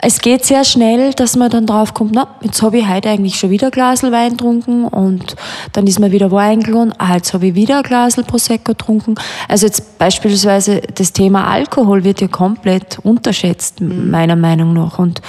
[0.00, 3.34] es geht sehr schnell, dass man dann drauf kommt, na, jetzt habe ich heute eigentlich
[3.36, 5.34] schon wieder ein Glasl Wein getrunken und
[5.72, 9.16] dann ist mir wieder Wein eingeladen, ah, jetzt habe ich wieder ein Glasl Prosecco getrunken.
[9.48, 15.00] Also jetzt beispielsweise das Thema Alkohol wird ja komplett unterschätzt, meiner Meinung nach.
[15.00, 15.20] Und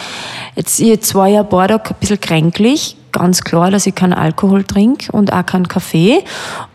[0.56, 4.14] jetzt, jetzt war ich ein paar Tage ein bisschen kränklich, ganz klar, dass ich keinen
[4.14, 6.24] Alkohol trinke und auch keinen Kaffee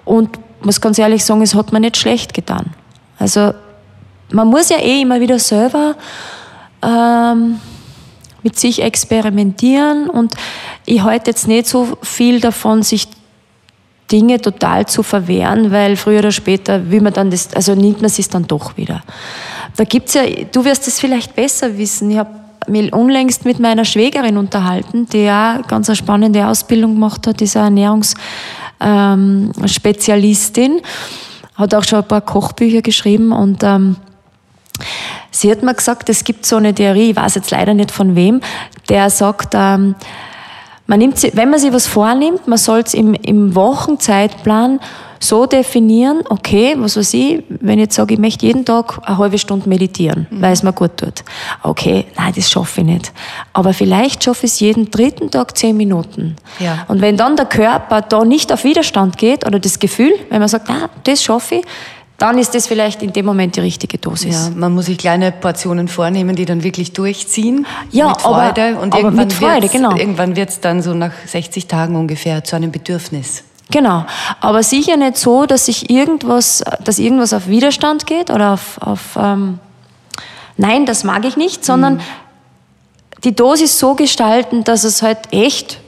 [0.04, 0.30] und
[0.62, 2.72] muss ganz ehrlich sagen, es hat mir nicht schlecht getan.
[3.20, 3.52] Also
[4.32, 5.94] man muss ja eh immer wieder selber
[6.82, 7.60] ähm,
[8.44, 10.34] mit sich experimentieren und
[10.86, 13.08] ich halte jetzt nicht so viel davon, sich
[14.12, 18.10] Dinge total zu verwehren, weil früher oder später will man dann das, also nimmt man
[18.16, 19.02] es dann doch wieder.
[19.76, 22.10] Da gibt's ja, du wirst es vielleicht besser wissen.
[22.10, 22.30] Ich habe
[22.68, 27.56] mich unlängst mit meiner Schwägerin unterhalten, die ja ganz eine spannende Ausbildung gemacht hat, ist
[27.56, 27.98] eine
[28.78, 30.80] Ernährungsspezialistin,
[31.54, 33.96] hat auch schon ein paar Kochbücher geschrieben und ähm,
[35.30, 38.16] Sie hat mir gesagt, es gibt so eine Theorie, ich weiß jetzt leider nicht von
[38.16, 38.40] wem,
[38.88, 39.94] der sagt, ähm,
[40.86, 44.80] man nimmt, si- wenn man sich was vornimmt, man soll es im, im Wochenzeitplan
[45.20, 49.16] so definieren, okay, was weiß ich, wenn ich jetzt sage, ich möchte jeden Tag eine
[49.16, 51.24] halbe Stunde meditieren, weil es mir gut tut.
[51.62, 53.12] Okay, nein, das schaffe ich nicht.
[53.54, 56.36] Aber vielleicht schaffe ich es jeden dritten Tag zehn Minuten.
[56.58, 56.84] Ja.
[56.88, 60.48] Und wenn dann der Körper da nicht auf Widerstand geht oder das Gefühl, wenn man
[60.48, 61.64] sagt, na, das schaffe ich,
[62.24, 64.34] dann ist das vielleicht in dem Moment die richtige Dosis.
[64.34, 67.66] Ja, man muss sich kleine Portionen vornehmen, die dann wirklich durchziehen.
[67.90, 68.62] Ja, mit Freude.
[68.72, 69.94] aber- und irgendwann Freude, wird's- genau.
[69.94, 73.44] Irgendwann wird es dann so nach 60 Tagen ungefähr zu einem Bedürfnis.
[73.70, 74.06] Genau.
[74.40, 79.00] Aber sicher nicht so, dass sich irgendwas, dass irgendwas auf Widerstand geht oder auf, auf
[79.20, 79.58] ähm,
[80.56, 82.00] Nein, das mag ich nicht, sondern
[83.24, 85.78] die Dosis so gestalten, dass es halt echt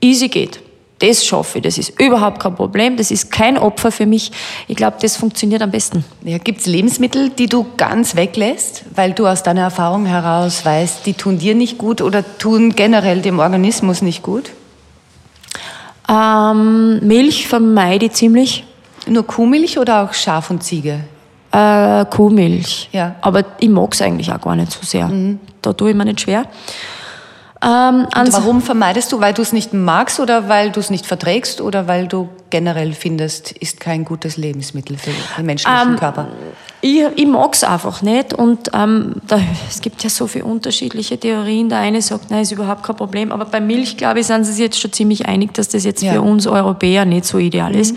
[0.00, 0.60] easy geht.
[1.00, 4.30] Das schaffe ich, das ist überhaupt kein Problem, das ist kein Opfer für mich.
[4.68, 6.04] Ich glaube, das funktioniert am besten.
[6.22, 11.04] Ja, Gibt es Lebensmittel, die du ganz weglässt, weil du aus deiner Erfahrung heraus weißt,
[11.04, 14.50] die tun dir nicht gut oder tun generell dem Organismus nicht gut?
[16.08, 18.64] Ähm, Milch vermeide ich ziemlich.
[19.06, 21.00] Nur Kuhmilch oder auch Schaf und Ziege?
[21.50, 22.88] Äh, Kuhmilch.
[22.92, 23.08] Ja.
[23.08, 23.14] Mhm.
[23.20, 25.10] Aber ich mag es eigentlich auch gar nicht so sehr.
[25.60, 26.44] Da tue ich mir nicht schwer.
[27.64, 29.20] Ähm, Und ans- warum vermeidest du?
[29.20, 32.92] Weil du es nicht magst oder weil du es nicht verträgst oder weil du generell
[32.92, 36.28] findest, ist kein gutes Lebensmittel für den menschlichen Ähm, Körper?
[36.82, 41.18] Ich, ich mag es einfach nicht und ähm, da, es gibt ja so viele unterschiedliche
[41.18, 41.70] Theorien.
[41.70, 44.52] Der eine sagt, nein, ist überhaupt kein Problem, aber bei Milch, glaube ich, sind sie
[44.52, 46.12] sich jetzt schon ziemlich einig, dass das jetzt Ja.
[46.12, 47.96] für uns Europäer nicht so ideal ist,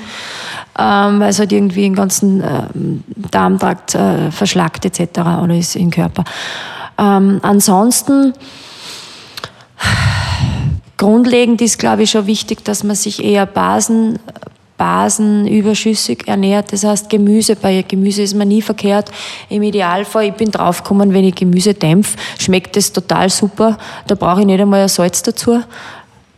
[0.80, 5.20] ähm, weil es halt irgendwie den ganzen ähm, Darmtrakt äh, verschlackt etc.
[5.44, 6.24] oder ist im Körper.
[6.98, 8.34] Ähm, ansonsten
[10.98, 14.18] Grundlegend ist, glaube ich, schon wichtig, dass man sich eher Basen,
[14.78, 16.72] basenüberschüssig ernährt.
[16.72, 19.12] Das heißt, Gemüse, bei Gemüse ist man nie verkehrt.
[19.50, 23.78] Im Idealfall, ich bin draufgekommen, wenn ich Gemüse dämpfe, schmeckt das total super.
[24.08, 25.62] Da brauche ich nicht einmal ein Salz dazu.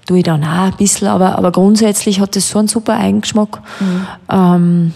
[0.06, 3.62] Tue ich dann auch ein bisschen, aber, aber grundsätzlich hat das so einen super Eigengeschmack.
[4.30, 4.94] Ähm,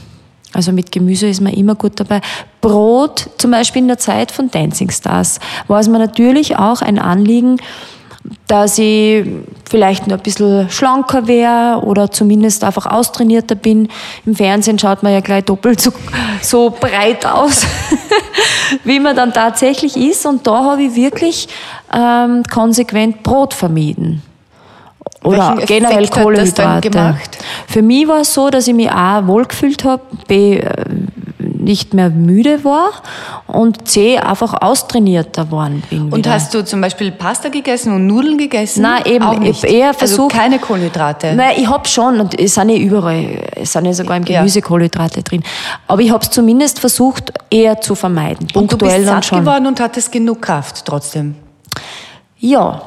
[0.53, 2.21] also mit Gemüse ist man immer gut dabei.
[2.61, 6.99] Brot, zum Beispiel in der Zeit von Dancing Stars, war es mir natürlich auch ein
[6.99, 7.57] Anliegen,
[8.47, 9.25] dass ich
[9.69, 13.89] vielleicht noch ein bisschen schlanker wäre oder zumindest einfach austrainierter bin.
[14.25, 15.91] Im Fernsehen schaut man ja gleich doppelt so,
[16.41, 17.65] so breit aus,
[18.83, 20.25] wie man dann tatsächlich ist.
[20.25, 21.47] Und da habe ich wirklich
[21.93, 24.21] ähm, konsequent Brot vermieden.
[25.23, 27.15] Oder Welchen generell Effekt Kohlenhydrate.
[27.67, 30.85] Für mich war es so, dass ich mich A wohlgefühlt habe, B äh,
[31.63, 32.89] nicht mehr müde war
[33.47, 36.03] und C einfach austrainierter worden bin.
[36.05, 36.31] Und wieder.
[36.33, 38.81] hast du zum Beispiel Pasta gegessen und Nudeln gegessen?
[38.81, 39.63] Nein, eben, Auch ich nicht.
[39.63, 41.33] eher also versucht- keine Kohlenhydrate.
[41.35, 44.39] Nein, ich hab schon, und es sind ja überall, es sind ja sogar im Ja.
[44.39, 45.43] Gemüse Kohlenhydrate drin.
[45.87, 48.47] Aber ich habe es zumindest versucht, eher zu vermeiden.
[48.53, 49.39] und du bist satt schon.
[49.39, 51.35] geworden und hattest genug Kraft trotzdem.
[52.39, 52.81] Ja.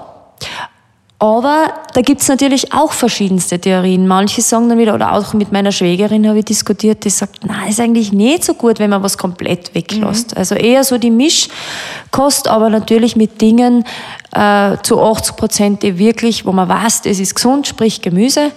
[1.18, 4.06] Aber da gibt's natürlich auch verschiedenste Theorien.
[4.06, 7.66] Manche sagen dann wieder, oder auch mit meiner Schwägerin habe ich diskutiert, die sagt, na,
[7.66, 10.36] ist eigentlich nicht so gut, wenn man was komplett weglässt.
[10.36, 13.84] Also eher so die Mischkost, aber natürlich mit Dingen
[14.32, 18.52] äh, zu 80 Prozent, die wirklich, wo man weiß, das ist gesund, sprich Gemüse,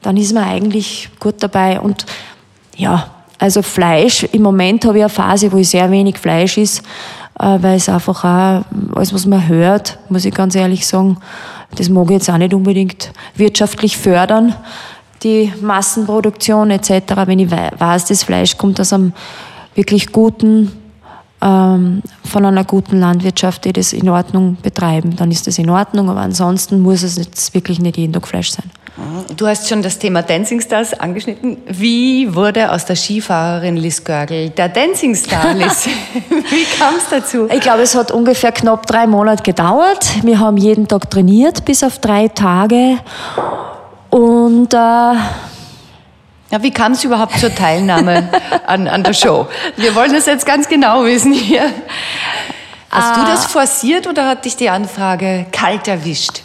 [0.00, 1.78] dann ist man eigentlich gut dabei.
[1.78, 2.06] Und
[2.74, 6.78] ja, also Fleisch, im Moment habe ich eine Phase, wo ich sehr wenig Fleisch ist,
[7.38, 8.64] äh, weil es einfach auch,
[8.96, 11.18] alles was man hört, muss ich ganz ehrlich sagen,
[11.74, 14.54] das mag ich jetzt auch nicht unbedingt wirtschaftlich fördern,
[15.22, 16.90] die Massenproduktion etc.
[17.26, 19.12] Wenn ich wei- weiß, das Fleisch kommt aus einem
[19.74, 20.72] wirklich guten,
[21.40, 26.08] ähm, von einer guten Landwirtschaft, die das in Ordnung betreiben, dann ist das in Ordnung,
[26.10, 28.70] aber ansonsten muss es jetzt wirklich nicht jeden Tag Fleisch sein.
[29.36, 31.58] Du hast schon das Thema Dancing Stars angeschnitten.
[31.68, 35.86] Wie wurde aus der Skifahrerin Liz Görgel der Dancing Star, Liz?
[36.28, 37.48] Wie kam es dazu?
[37.52, 40.04] Ich glaube, es hat ungefähr knapp drei Monate gedauert.
[40.24, 42.98] Wir haben jeden Tag trainiert, bis auf drei Tage.
[44.10, 45.18] Und äh, Ja,
[46.60, 48.28] wie kam es überhaupt zur Teilnahme
[48.66, 49.46] an, an der Show?
[49.76, 51.70] Wir wollen das jetzt ganz genau wissen hier.
[52.90, 56.42] Hast du das forciert oder hat dich die Anfrage kalt erwischt?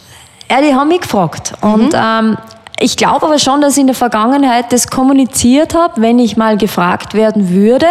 [0.50, 1.54] Ja, die haben mich gefragt.
[1.60, 2.36] Und ähm,
[2.80, 6.02] ich glaube aber schon, dass ich in der Vergangenheit das kommuniziert habe.
[6.02, 7.86] Wenn ich mal gefragt werden würde,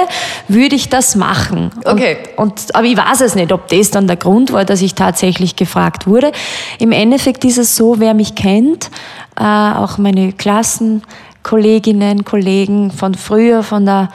[0.50, 1.72] würde ich das machen.
[1.86, 2.18] Okay.
[2.36, 4.94] Und, und, aber ich weiß es nicht, ob das dann der Grund war, dass ich
[4.94, 6.32] tatsächlich gefragt wurde.
[6.80, 8.92] Im Endeffekt ist es so, wer mich kennt,
[9.40, 14.10] äh, auch meine Klassenkolleginnen, Kollegen von früher, von der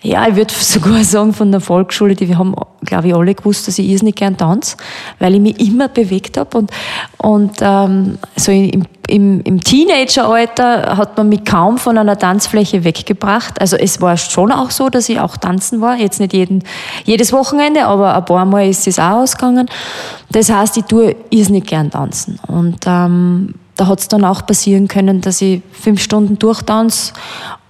[0.00, 3.66] ja, ich würde sogar sagen, von der Volksschule, die wir haben, glaube ich, alle gewusst,
[3.66, 4.76] dass ich irrsinnig gern tanze,
[5.18, 6.58] weil ich mich immer bewegt habe.
[6.58, 6.70] Und,
[7.18, 13.60] und ähm, so im, im, im Teenageralter hat man mich kaum von einer Tanzfläche weggebracht.
[13.60, 15.96] Also es war schon auch so, dass ich auch tanzen war.
[15.96, 16.62] Jetzt nicht jeden,
[17.04, 19.68] jedes Wochenende, aber ein paar Mal ist es auch ausgegangen.
[20.30, 22.38] Das heißt, ich tue irrsinnig gern tanzen.
[22.46, 27.14] Und ähm, da hat es dann auch passieren können, dass ich fünf Stunden durchtanze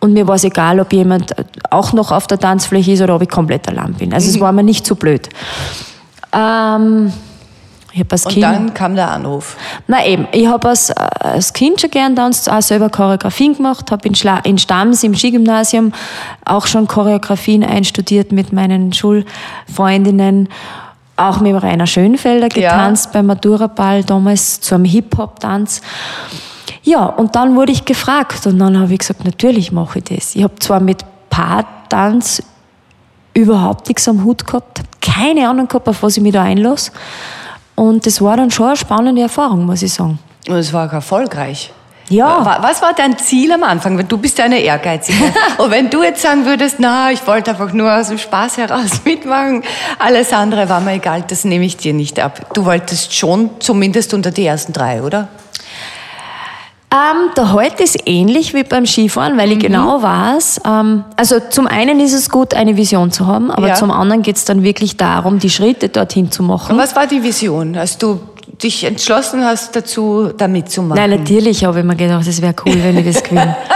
[0.00, 1.34] und mir war es egal, ob jemand
[1.70, 4.12] auch noch auf der Tanzfläche ist oder ob ich komplett allein bin.
[4.12, 5.28] Also es war mir nicht so blöd.
[6.32, 7.12] Ähm,
[7.92, 9.56] ich hab als Und Kind, dann kam der Anruf.
[9.86, 13.90] na eben, ich habe als, äh, als Kind schon gern tanzt, auch selber Choreografien gemacht,
[13.90, 15.92] habe in, Schla- in Stams im Skigymnasium
[16.44, 20.48] auch schon Choreografien einstudiert mit meinen Schulfreundinnen,
[21.18, 22.70] auch mit Rainer Schönfelder Ja.
[22.70, 25.80] getanzt beim Maturaball damals zu einem Hip-Hop-Tanz.
[26.82, 30.34] Ja, und dann wurde ich gefragt und dann habe ich gesagt, natürlich mache ich das.
[30.36, 32.42] Ich habe zwar mit Paartanz
[33.34, 36.92] überhaupt nichts am Hut gehabt, hab keine Ahnung gehabt, auf was ich mich da einlasse.
[37.74, 40.18] Und das war dann schon eine spannende Erfahrung, muss ich sagen.
[40.48, 41.72] Und es war auch erfolgreich.
[42.10, 42.44] Ja.
[42.44, 43.96] Wa- Was war dein Ziel am Anfang?
[43.98, 45.18] Weil Du bist ja eine Ehrgeizige.
[45.58, 49.00] Und wenn du jetzt sagen würdest, na, ich wollte einfach nur aus dem Spaß heraus
[49.04, 49.62] mitmachen,
[49.98, 52.52] alles andere war mir egal, das nehme ich dir nicht ab.
[52.54, 55.28] Du wolltest schon zumindest unter die ersten drei, oder?
[56.90, 59.52] Ähm, der Halt ist ähnlich wie beim Skifahren, weil Mhm.
[59.52, 63.68] ich genau weiß, ähm, also zum einen ist es gut, eine Vision zu haben, aber
[63.68, 63.74] Ja.
[63.74, 66.72] zum anderen geht es dann wirklich darum, die Schritte dorthin zu machen.
[66.72, 68.20] Und was war die Vision, als du
[68.62, 71.00] dich entschlossen hast, dazu da mitzumachen?
[71.00, 73.56] Nein, natürlich habe ich mir gedacht, es wäre cool, wenn ich das gewinne.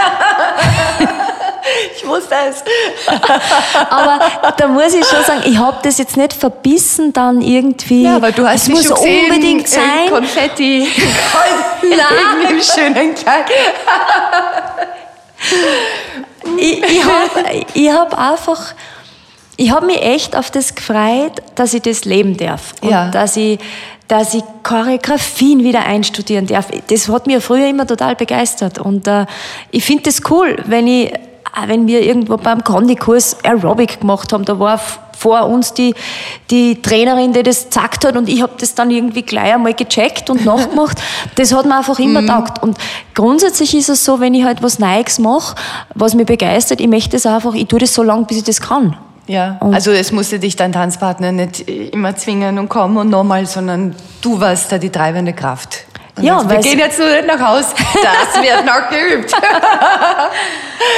[1.95, 2.63] ich wusste es.
[3.89, 4.19] Aber
[4.57, 8.03] da muss ich schon sagen, ich habe das jetzt nicht verbissen dann irgendwie.
[8.03, 10.09] Ja, aber du hast es muss schon gesehen, unbedingt sein.
[10.09, 10.87] Konfetti,
[11.81, 12.51] Nein.
[12.55, 13.45] im schönen Kleid.
[16.57, 18.73] ich, ich habe ich hab einfach,
[19.57, 22.73] ich habe mich echt auf das gefreut, dass ich das leben darf.
[22.81, 23.09] Und Ja.
[23.09, 23.59] dass ich,
[24.07, 26.67] dass ich Choreografien wieder einstudieren darf.
[26.89, 28.77] Das hat mir früher immer total begeistert.
[28.79, 29.25] Und äh,
[29.71, 31.13] ich finde das cool, wenn ich,
[31.55, 34.79] auch wenn wir irgendwo beim Kondikurs Aerobic gemacht haben, da war
[35.17, 35.95] vor uns die,
[36.49, 40.29] die Trainerin, die das gesagt hat und ich habe das dann irgendwie gleich einmal gecheckt
[40.29, 40.97] und nachgemacht.
[41.35, 42.27] Das hat mir einfach immer Mhm.
[42.27, 42.61] taugt.
[42.61, 42.77] Und
[43.15, 45.55] grundsätzlich ist es so, wenn ich halt was Neues mache,
[45.95, 48.59] was mich begeistert, ich möchte es einfach, ich tue das so lange, bis ich das
[48.59, 48.97] kann.
[49.27, 53.45] Ja, Und- also es musste dich dein Tanzpartner nicht immer zwingen und kommen und nochmal,
[53.45, 55.85] sondern du warst da die treibende Kraft.
[56.17, 59.33] Und Ja, jetzt, wir gehen jetzt nur nicht nach Haus, das wird noch geübt.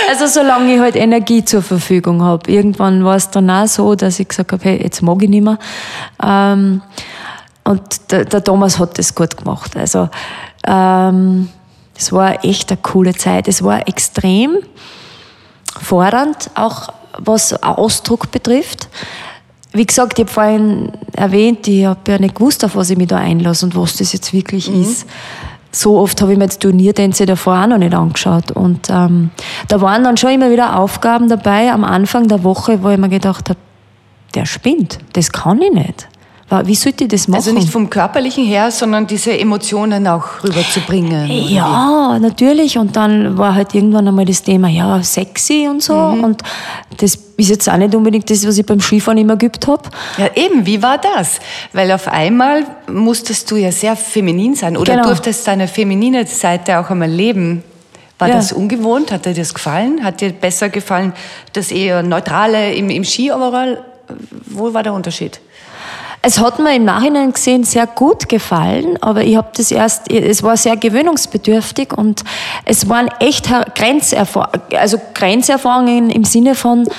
[0.10, 2.50] Also solange ich halt Energie zur Verfügung habe.
[2.52, 5.44] Irgendwann war es dann auch so, dass ich gesagt habe, hey, jetzt mag ich nicht
[5.44, 5.60] mehr.
[6.24, 6.82] Ähm,
[7.64, 9.76] und der, der Thomas hat das gut gemacht.
[9.78, 10.10] Also
[10.66, 11.50] ähm,
[11.96, 13.48] es war echt eine coole Zeit.
[13.48, 14.58] Es war extrem
[15.82, 18.88] fordernd, auch was Ausdruck betrifft.
[19.72, 23.08] Wie gesagt, ich habe vorhin erwähnt, ich habe ja nicht gewusst, auf was ich mich
[23.08, 25.06] da einlasse und was das jetzt wirklich ist.
[25.72, 28.52] So oft habe ich mir jetzt Turniertänze davor auch noch nicht angeschaut.
[28.52, 29.32] Und ähm,
[29.68, 33.10] da waren dann schon immer wieder Aufgaben dabei am Anfang der Woche, wo ich mir
[33.10, 33.60] gedacht habe,
[34.34, 36.08] der spinnt, das kann ich nicht.
[36.64, 37.38] Wie sollte ich das machen?
[37.40, 41.28] Also nicht vom Körperlichen her, sondern diese Emotionen auch rüberzubringen.
[41.50, 42.78] Ja, natürlich.
[42.78, 45.96] Und dann war halt irgendwann einmal das Thema, ja, sexy und so.
[45.96, 46.24] Mhm.
[46.24, 46.42] Und
[46.98, 49.90] das ist jetzt auch nicht unbedingt das, was ich beim Skifahren immer geübt habe.
[50.20, 51.40] Ja, eben, wie war das?
[51.74, 55.08] Weil auf einmal musstest du ja sehr feminin sein oder Genau.
[55.08, 57.64] durftest deine feminine Seite auch einmal leben.
[58.20, 58.36] War Ja.
[58.36, 59.12] das ungewohnt?
[59.12, 60.04] Hat dir das gefallen?
[60.04, 61.12] Hat dir besser gefallen,
[61.54, 63.84] das eher Neutrale im, im Ski-Overall?
[64.46, 65.42] Wo war der Unterschied?
[66.28, 70.42] Es hat mir im Nachhinein gesehen sehr gut gefallen, aber ich habe das erst, es
[70.42, 72.24] war sehr gewöhnungsbedürftig und
[72.66, 76.90] es waren echt Grenzerfahrungen, also Grenzerfahrungen im Sinne von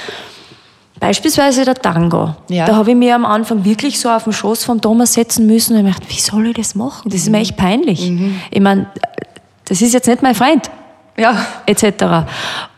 [1.01, 2.37] beispielsweise der Tango.
[2.49, 2.67] Ja.
[2.67, 5.77] Da habe ich mir am Anfang wirklich so auf den Schoß von Thomas setzen müssen
[5.77, 7.11] und ich gedacht, wie soll ich das machen?
[7.11, 8.09] Das ist mir echt peinlich.
[8.53, 8.87] Ich meine,
[9.65, 10.71] das ist jetzt nicht mein Freund
[11.19, 11.35] Ja,
[11.67, 12.29] etc.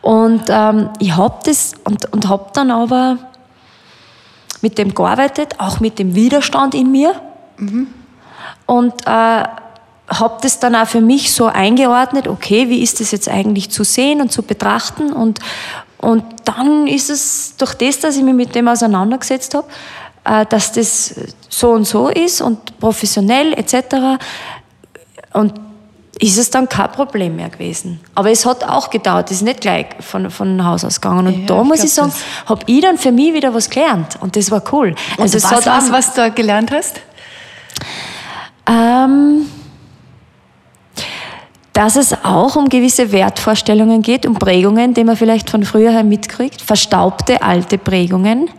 [0.01, 3.17] Und ähm, ich habe das und, und habe dann aber
[4.61, 7.15] mit dem gearbeitet, auch mit dem Widerstand in mir.
[8.65, 9.43] Und äh,
[10.09, 13.83] habe das dann auch für mich so eingeordnet, okay, wie ist das jetzt eigentlich zu
[13.83, 15.13] sehen und zu betrachten?
[15.13, 15.39] Und,
[15.97, 19.67] und dann ist es durch das, dass ich mich mit dem auseinandergesetzt habe,
[20.23, 21.15] äh, dass das
[21.49, 24.19] so und so ist und professionell etc.
[25.33, 25.53] Und
[26.21, 27.99] ist es dann kein Problem mehr gewesen.
[28.13, 31.27] Aber es hat auch gedauert, es ist nicht gleich von, von Haus aus gegangen.
[31.27, 33.53] Und Ja, da ich muss glaub, ich sagen, das- habe ich dann für mich wieder
[33.53, 34.17] was gelernt.
[34.19, 34.89] Und das war cool.
[35.17, 36.99] und Also was war's, auch- was du da gelernt hast?
[38.67, 39.45] ähm,
[41.73, 46.03] dass es auch um gewisse Wertvorstellungen geht, um Prägungen, die man vielleicht von früher her
[46.03, 48.49] mitkriegt, verstaubte alte Prägungen,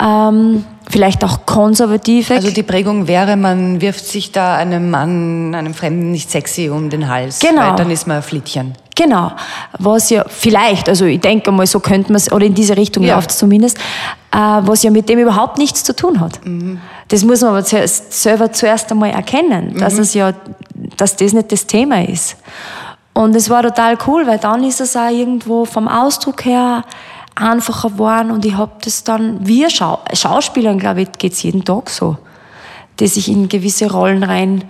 [0.00, 2.34] ähm, vielleicht auch konservative.
[2.34, 6.90] Also die Prägung wäre, man wirft sich da einem Mann, einem Fremden nicht sexy um
[6.90, 7.40] den Hals.
[7.40, 7.62] Genau.
[7.62, 8.74] Weil dann ist man ein Flittchen.
[8.94, 9.32] Genau,
[9.78, 13.04] was ja vielleicht, also ich denke mal, so könnte man es, oder in diese Richtung
[13.04, 13.14] Ja.
[13.14, 16.38] läuft es zumindest, äh, was ja mit dem überhaupt nichts zu tun hat.
[17.08, 20.34] Das muss man aber zuerst, selber zuerst einmal erkennen, dass es ja
[20.96, 22.36] dass das nicht das Thema ist.
[23.14, 26.84] Und es war total cool, weil dann ist es auch irgendwo vom Ausdruck her
[27.34, 31.90] einfacher geworden und ich habe das dann, wir Schau Schauspielern, glaube ich, geht's jeden Tag
[31.90, 32.16] so,
[33.00, 34.64] die sich in gewisse Rollen rein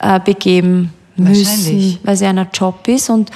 [0.00, 3.30] äh, begeben müssen, weil es ja ein Job ist und,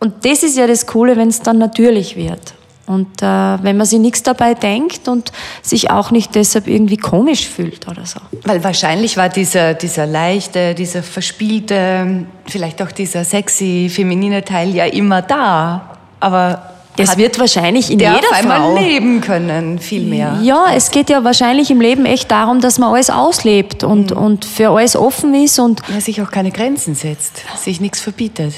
[0.00, 2.54] und das ist ja das Coole, wenn es dann natürlich wird.
[2.86, 7.46] Und äh, wenn man sich nichts dabei denkt und sich auch nicht deshalb irgendwie komisch
[7.46, 8.18] fühlt oder so.
[8.44, 14.86] Weil wahrscheinlich war dieser, dieser leichte, dieser verspielte, vielleicht auch dieser sexy, feminine Teil ja
[14.86, 15.98] immer da.
[16.18, 20.38] Aber es wird wahrscheinlich in der jeder auf einmal Frau leben können, viel mehr.
[20.42, 24.44] Ja, es geht ja wahrscheinlich im Leben echt darum, dass man alles auslebt und, und
[24.44, 28.54] für alles offen ist und Ja, sich auch keine Grenzen setzt, sich nichts verbietet.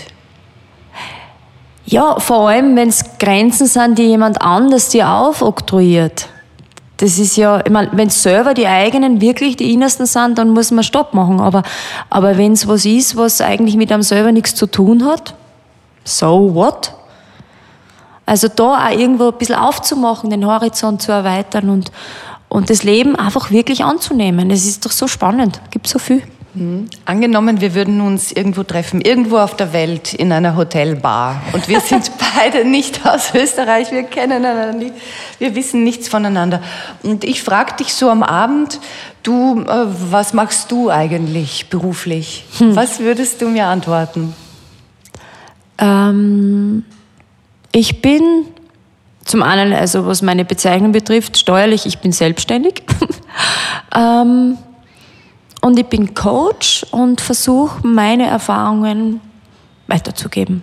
[1.84, 6.28] Ja, vor allem, wenn es Grenzen sind, die jemand anders dir aufoktroyiert.
[6.98, 10.70] Das ist ja, ich meine, wenn selber die eigenen wirklich die innersten sind, dann muss
[10.70, 11.40] man Stopp machen.
[11.40, 11.62] Aber,
[12.10, 15.34] aber wenn es was ist, was eigentlich mit einem selber nichts zu tun hat,
[16.04, 16.92] so what?
[18.30, 21.90] Also da auch irgendwo ein bisschen aufzumachen, den Horizont zu erweitern und,
[22.48, 24.52] und das Leben einfach wirklich anzunehmen.
[24.52, 26.22] Es ist doch so spannend, gibt so viel.
[27.04, 31.80] Angenommen, wir würden uns irgendwo treffen, irgendwo auf der Welt in einer Hotelbar und wir
[31.80, 34.94] sind beide nicht aus Österreich, wir kennen einander nicht,
[35.40, 36.62] wir wissen nichts voneinander.
[37.02, 38.78] Und ich frage dich so am Abend,
[39.24, 42.44] du, äh, was machst du eigentlich beruflich?
[42.60, 44.34] Was würdest du mir antworten?
[45.78, 46.84] Ähm,
[47.72, 48.46] ich bin
[49.24, 52.82] zum einen, also was meine Bezeichnung betrifft, steuerlich, ich bin selbstständig.
[53.94, 54.58] ähm,
[55.60, 59.20] und ich bin Coach und versuche meine Erfahrungen
[59.86, 60.62] weiterzugeben.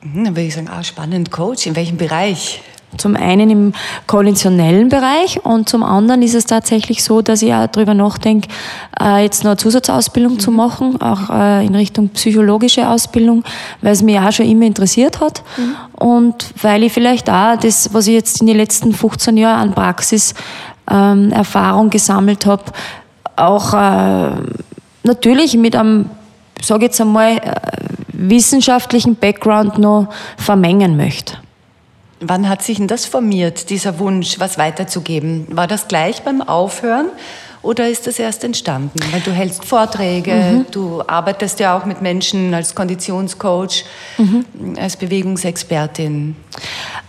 [0.00, 2.62] Hm, Dann würde ich sagen, ah, spannend, Coach, in welchem Bereich?
[2.98, 3.72] Zum einen im
[4.06, 8.48] koalitionellen Bereich und zum anderen ist es tatsächlich so, dass ich auch darüber nachdenke,
[9.00, 13.44] äh, jetzt noch eine Zusatzausbildung zu machen, auch äh, in Richtung psychologische Ausbildung,
[13.80, 15.42] weil es mich auch schon immer interessiert hat.
[15.94, 19.74] Und weil ich vielleicht auch das, was ich jetzt in den letzten 15 Jahren an
[19.74, 20.34] Praxis
[20.90, 22.64] ähm, Erfahrung gesammelt habe,
[23.36, 24.30] auch äh,
[25.02, 26.10] natürlich mit einem,
[26.60, 27.54] sage jetzt einmal, äh,
[28.12, 31.36] wissenschaftlichen Background noch vermengen möchte.
[32.26, 35.46] Wann hat sich denn das formiert, dieser Wunsch, was weiterzugeben?
[35.50, 37.06] War das gleich beim Aufhören
[37.62, 38.98] oder ist das erst entstanden?
[39.10, 43.84] Weil du hältst Vorträge, du arbeitest ja auch mit Menschen als Konditionscoach,
[44.76, 46.36] als Bewegungsexpertin.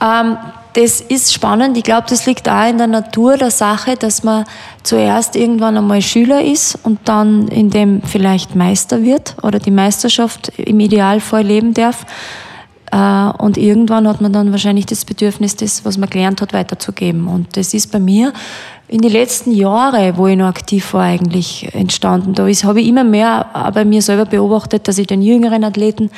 [0.02, 0.38] Ähm,
[0.74, 1.78] das ist spannend.
[1.78, 4.46] Ich glaube, das liegt auch in der Natur der Sache, dass man
[4.84, 10.52] zuerst irgendwann einmal Schüler ist und dann in dem vielleicht Meister wird oder die Meisterschaft
[10.58, 12.06] im Idealfall leben darf.
[12.92, 17.28] Äh, Und irgendwann hat man dann wahrscheinlich das Bedürfnis, das, was man gelernt hat, weiterzugeben.
[17.28, 18.34] Und das ist bei mir
[18.88, 22.36] in den letzten Jahren, wo ich noch aktiv war, eigentlich entstanden.
[22.36, 26.12] Da habe ich immer mehr bei mir selber beobachtet, dass ich den jüngeren Athleten,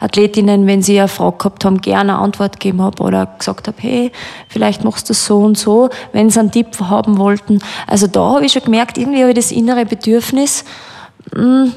[0.00, 3.76] Athletinnen, wenn sie eine Frage gehabt haben, gerne eine Antwort gegeben habe oder gesagt habe,
[3.78, 4.10] hey,
[4.48, 7.58] vielleicht machst du das so und so, wenn sie einen Tipp haben wollten.
[7.86, 10.64] Also da habe ich schon gemerkt, irgendwie habe ich das innere Bedürfnis,
[11.36, 11.72] mh,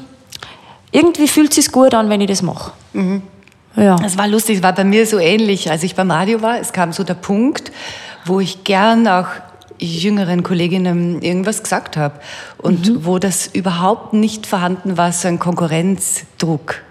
[0.92, 2.72] irgendwie fühlt es sich gut an, wenn ich das mache.
[3.78, 3.96] Ja.
[4.04, 6.58] Es war lustig, es war bei mir so ähnlich, als ich beim Radio war.
[6.58, 7.70] Es kam so der Punkt,
[8.24, 9.28] wo ich gern auch
[9.78, 12.14] jüngeren Kolleginnen irgendwas gesagt habe
[12.58, 16.82] und wo das überhaupt nicht vorhanden war, so ein Konkurrenzdruck.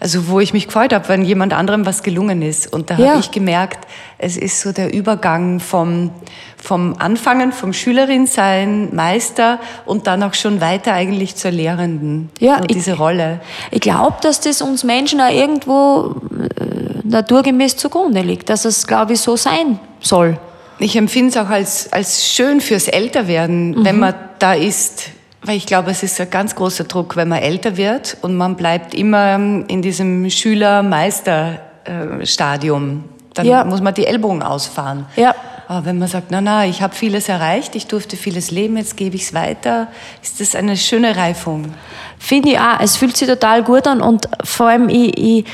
[0.00, 2.72] Also wo ich mich gefreut habe, wenn jemand anderem was gelungen ist.
[2.72, 3.08] Und da Ja.
[3.10, 3.86] habe ich gemerkt,
[4.18, 6.10] es ist so der Übergang vom,
[6.56, 12.30] vom Anfangen, vom Schülerin sein, Meister und dann auch schon weiter eigentlich zur Lehrenden.
[12.38, 13.40] Ja, ich- diese Rolle.
[13.72, 16.14] Ich glaube, dass das uns Menschen auch irgendwo
[16.60, 20.38] äh, naturgemäß zugrunde liegt, dass es, glaube ich, so sein soll.
[20.78, 25.08] Ich empfinde es auch als, als schön fürs Älterwerden, wenn man da ist.
[25.48, 28.54] Weil ich glaube, es ist ein ganz großer Druck, wenn man älter wird und man
[28.54, 33.04] bleibt immer in diesem Schüler-Meister-Stadium.
[33.32, 33.64] Dann Ja.
[33.64, 35.06] muss man die Ellbogen ausfahren.
[35.16, 35.34] Ja.
[35.66, 38.98] Aber wenn man sagt, na, na, ich habe vieles erreicht, ich durfte vieles leben, jetzt
[38.98, 39.86] gebe ich es weiter,
[40.22, 41.72] ist das eine schöne Reifung.
[42.18, 42.80] Finde ich auch.
[42.80, 45.46] Es fühlt sich total gut an und vor allem, ich, ich,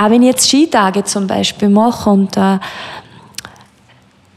[0.00, 2.60] auch wenn ich jetzt Skitage zum Beispiel mache und äh,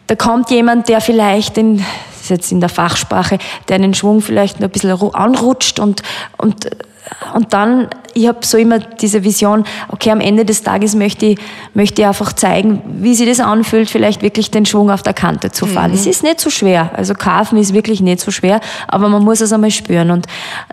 [0.08, 1.86] da kommt jemand, der vielleicht den,
[2.24, 5.78] das ist jetzt in der Fachsprache, der den Schwung vielleicht noch ein bisschen ru- anrutscht
[5.78, 6.04] und,
[6.38, 6.70] und,
[7.34, 11.38] und dann, ich habe so immer diese Vision, okay, am Ende des Tages möchte ich,
[11.74, 15.52] möchte ich einfach zeigen, wie sich das anfühlt, vielleicht wirklich den Schwung auf der Kante
[15.52, 15.92] zu fahren.
[15.92, 19.42] Es ist nicht so schwer, also Kaufen ist wirklich nicht so schwer, aber man muss
[19.42, 20.10] es einmal spüren.
[20.10, 20.26] Und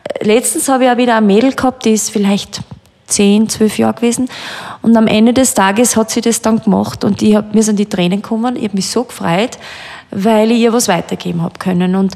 [0.04, 2.60] äh, letztens habe ich auch wieder ein Mädel gehabt, die ist vielleicht
[3.08, 4.28] zehn, zwölf Jahre gewesen.
[4.82, 7.80] Und am Ende des Tages hat sie das dann gemacht und ich hab, mir sind
[7.80, 8.54] die Tränen gekommen.
[8.54, 9.58] Ich habe mich so gefreut,
[10.10, 11.94] weil ich ihr was weitergeben habe können.
[11.94, 12.14] Und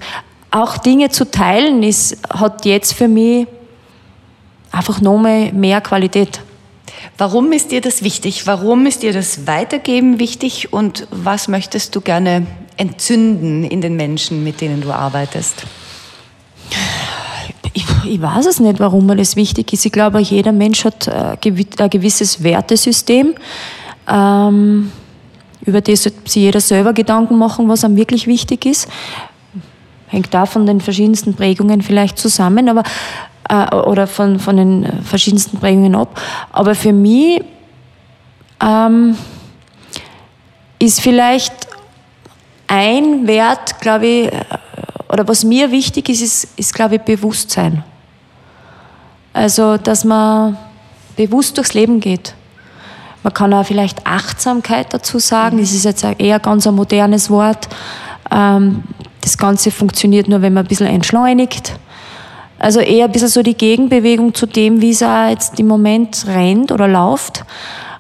[0.51, 3.47] auch Dinge zu teilen ist, hat jetzt für mich
[4.71, 6.41] einfach noch mehr, mehr Qualität.
[7.19, 8.47] Warum ist dir das wichtig?
[8.47, 10.73] Warum ist dir das Weitergeben wichtig?
[10.73, 15.65] Und was möchtest du gerne entzünden in den Menschen, mit denen du arbeitest?
[17.73, 19.85] Ich, ich weiß es nicht, warum mir das wichtig ist.
[19.85, 23.35] Ich glaube, jeder Mensch hat äh, ein gewisses Wertesystem,
[24.09, 24.93] ähm,
[25.67, 28.89] über das sich jeder selber Gedanken machen, was ihm wirklich wichtig ist.
[30.09, 32.83] Hängt da von den verschiedensten Prägungen vielleicht zusammen, aber
[33.49, 36.21] äh, oder von, von den verschiedensten Prägungen ab.
[36.53, 37.43] Aber für mich
[38.63, 39.17] ähm,
[40.79, 41.55] ist vielleicht
[42.67, 44.45] ein Wert, glaube ich, äh,
[45.09, 47.85] oder was mir wichtig ist, ist, ist glaube ich, Bewusstsein.
[49.33, 50.57] Also, dass man
[51.17, 52.35] bewusst durchs Leben geht.
[53.25, 55.59] Man kann auch vielleicht Achtsamkeit dazu sagen.
[55.59, 57.69] Das ist jetzt eher ganz ein modernes Wort.
[58.31, 58.85] Ähm,
[59.23, 61.73] das Ganze funktioniert nur, wenn man ein bisschen entschleunigt.
[62.59, 66.27] Also eher ein bisschen so die Gegenbewegung zu dem, wie es auch jetzt im Moment
[66.29, 67.45] rennt oder läuft.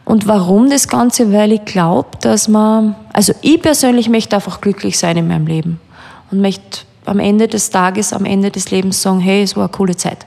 [0.05, 1.33] Und warum das Ganze?
[1.33, 5.81] Weil ich glaube, dass man, also ich persönlich möchte einfach glücklich sein in meinem Leben
[6.31, 9.73] und möchte am Ende des Tages, am Ende des Lebens sagen, hey, es war eine
[9.73, 10.27] coole Zeit.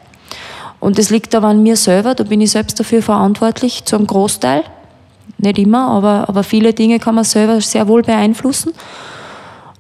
[0.80, 4.08] Und das liegt aber an mir selber, da bin ich selbst dafür verantwortlich, zu einem
[4.08, 4.64] Großteil.
[5.38, 8.74] Nicht immer, aber, aber viele Dinge kann man selber sehr wohl beeinflussen.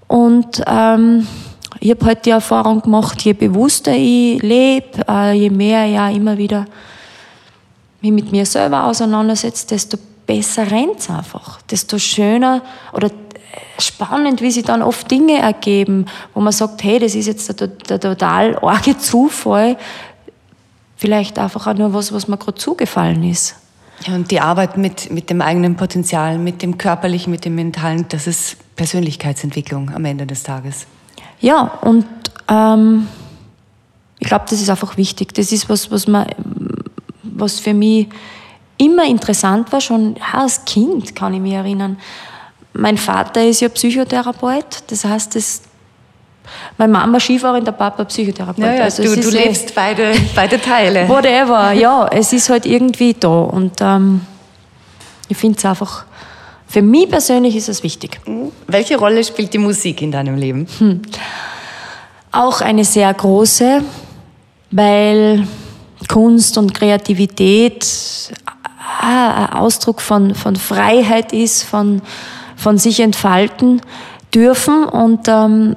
[0.07, 1.27] Und ähm,
[1.79, 6.09] ich habe halt die Erfahrung gemacht, je bewusster ich lebe, äh, je mehr ich ja
[6.09, 6.65] immer wieder
[8.01, 11.61] mich mit mir selber auseinandersetze, desto besser rennt es einfach.
[11.63, 12.61] Desto schöner
[12.93, 13.09] oder
[13.79, 17.67] spannend, wie sich dann oft Dinge ergeben, wo man sagt, hey, das ist jetzt der,
[17.67, 19.77] der total arge Zufall,
[20.95, 23.55] vielleicht einfach auch nur was, was mir gerade zugefallen ist.
[24.05, 28.27] Und die Arbeit mit, mit dem eigenen Potenzial, mit dem körperlichen, mit dem mentalen, das
[28.27, 30.85] ist Persönlichkeitsentwicklung am Ende des Tages.
[31.39, 32.05] Ja, und
[32.47, 33.07] ähm,
[34.19, 35.33] ich glaube, das ist einfach wichtig.
[35.33, 36.27] Das ist was, was, man,
[37.23, 38.07] was für mich
[38.77, 41.97] immer interessant war, schon als Kind kann ich mich erinnern.
[42.73, 45.63] Mein Vater ist ja Psychotherapeut, das heißt, das,
[46.77, 48.63] meine Mama Skifahrerin, der Papa Psychotherapeut.
[48.63, 51.07] Ja, ja, also du, du lebst beide, beide Teile.
[51.07, 54.21] Whatever, ja, es ist halt irgendwie da und ähm,
[55.29, 56.05] ich finde es einfach,
[56.67, 58.19] für mich persönlich ist es wichtig.
[58.67, 60.67] Welche Rolle spielt die Musik in deinem Leben?
[60.79, 61.01] Hm.
[62.31, 63.81] Auch eine sehr große,
[64.71, 65.47] weil
[66.07, 67.85] Kunst und Kreativität
[69.01, 72.01] ein Ausdruck von, von Freiheit ist, von,
[72.55, 73.81] von sich entfalten
[74.33, 75.75] dürfen und ähm,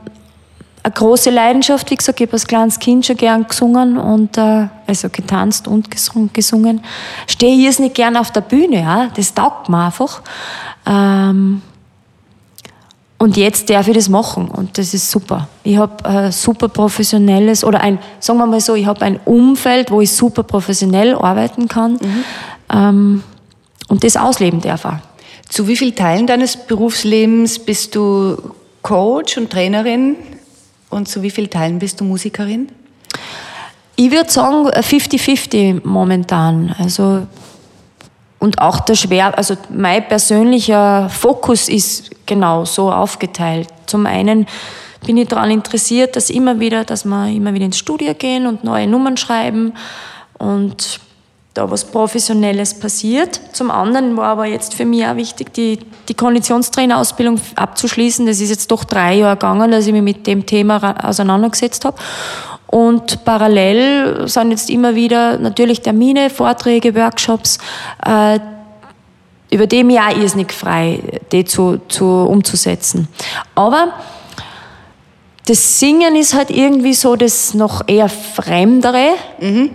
[0.83, 4.69] eine große Leidenschaft, wie gesagt, ich habe als kleines Kind schon gern gesungen und äh,
[4.87, 6.83] also getanzt und gesungen.
[7.27, 9.09] Stehe ich nicht gern auf der Bühne, ja?
[9.15, 10.23] das taugt mir einfach.
[10.87, 11.63] Ähm,
[13.19, 15.47] und jetzt darf ich das machen und das ist super.
[15.63, 19.91] Ich habe ein super professionelles oder ein, sagen wir mal so, ich habe ein Umfeld,
[19.91, 22.25] wo ich super professionell arbeiten kann mhm.
[22.73, 23.23] ähm,
[23.89, 24.97] und das ausleben darf auch.
[25.51, 28.39] Zu wie vielen Teilen deines Berufslebens bist du
[28.81, 30.17] Coach und Trainerin
[30.91, 32.69] und zu wie vielen Teilen bist du Musikerin?
[33.97, 36.75] Ich würde sagen 50-50 momentan.
[36.79, 37.27] Also
[38.39, 43.69] und auch der Schwer, also mein persönlicher Fokus ist genau so aufgeteilt.
[43.85, 44.47] Zum einen
[45.07, 48.65] bin ich daran interessiert, dass immer wieder, dass wir immer wieder ins Studio gehen und
[48.65, 49.75] neue Nummern schreiben
[50.39, 51.01] und
[51.55, 53.41] da was Professionelles passiert.
[53.53, 55.79] Zum anderen war aber jetzt für mich auch wichtig, die,
[56.09, 58.25] die Konditionstrainerausbildung abzuschließen.
[58.27, 61.97] Das ist jetzt doch drei Jahre gegangen, dass ich mich mit dem Thema auseinandergesetzt habe.
[62.69, 67.59] Und parallel sind jetzt immer wieder natürlich Termine, Vorträge, Workshops,
[68.07, 68.39] äh,
[69.51, 71.01] über die mich auch irrsinnig frei,
[71.33, 73.09] die zu, zu, umzusetzen.
[73.57, 73.89] Aber
[75.47, 79.71] das Singen ist halt irgendwie so das noch eher Fremdere mhm.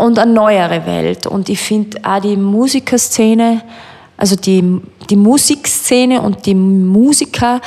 [0.00, 1.26] Und eine neuere Welt.
[1.26, 3.62] Und ich finde auch die Musikerszene,
[4.16, 7.60] also die, die Musikszene und die Musiker,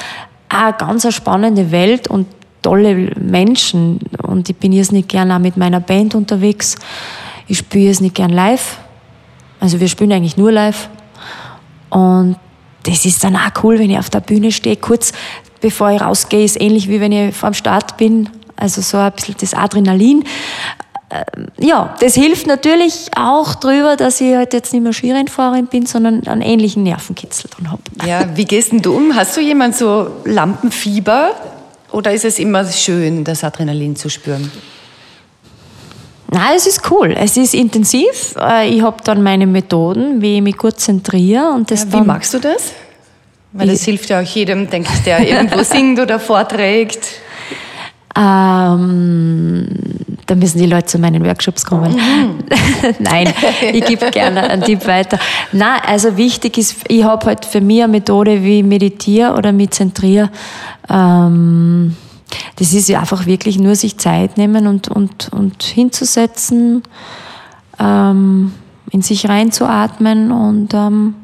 [0.49, 2.27] auch eine ganz spannende Welt und
[2.61, 6.75] tolle Menschen und ich bin jetzt nicht gern auch mit meiner Band unterwegs.
[7.47, 8.77] Ich spiele jetzt nicht gern live.
[9.59, 10.89] Also wir spielen eigentlich nur live.
[11.89, 12.37] Und
[12.83, 14.77] das ist dann auch cool, wenn ich auf der Bühne stehe.
[14.77, 15.11] Kurz
[15.61, 18.29] bevor ich rausgehe, ist ähnlich wie wenn ich vor dem Start bin.
[18.55, 20.23] Also so ein bisschen das Adrenalin.
[21.13, 21.25] Äh,
[21.59, 26.25] ja, das hilft natürlich auch drüber, dass ich halt jetzt nicht mehr Skirennfahrerin bin, sondern
[26.25, 27.83] einen ähnlichen Nervenkitzel dran habe.
[28.03, 29.15] Ja, wie gehst denn du um?
[29.15, 31.31] Hast du jemand so Lampenfieber?
[31.91, 34.51] Oder ist es immer schön, das Adrenalin zu spüren?
[36.31, 37.15] Nein, es ist cool.
[37.15, 38.35] Es ist intensiv.
[38.39, 41.51] Äh, ich habe dann meine Methoden, wie ich mich gut zentriere.
[41.51, 42.71] Und das ja, wie magst du das?
[43.51, 47.07] Weil das hilft ja auch jedem, denke ich, der irgendwo singt oder vorträgt.
[48.17, 49.67] Ähm,
[50.25, 51.95] Da müssen die Leute zu meinen Workshops kommen.
[52.99, 53.33] Nein,
[53.73, 55.19] ich gebe gerne einen Tipp weiter.
[55.51, 59.51] Nein, also wichtig ist, ich habe halt für mich eine Methode, wie ich meditiere oder
[59.51, 60.29] mich zentriere.
[60.89, 61.95] Ähm,
[62.55, 66.83] das ist ja einfach wirklich nur sich Zeit nehmen und, und, und hinzusetzen,
[67.79, 68.53] ähm,
[68.91, 71.15] in sich reinzuatmen und ähm,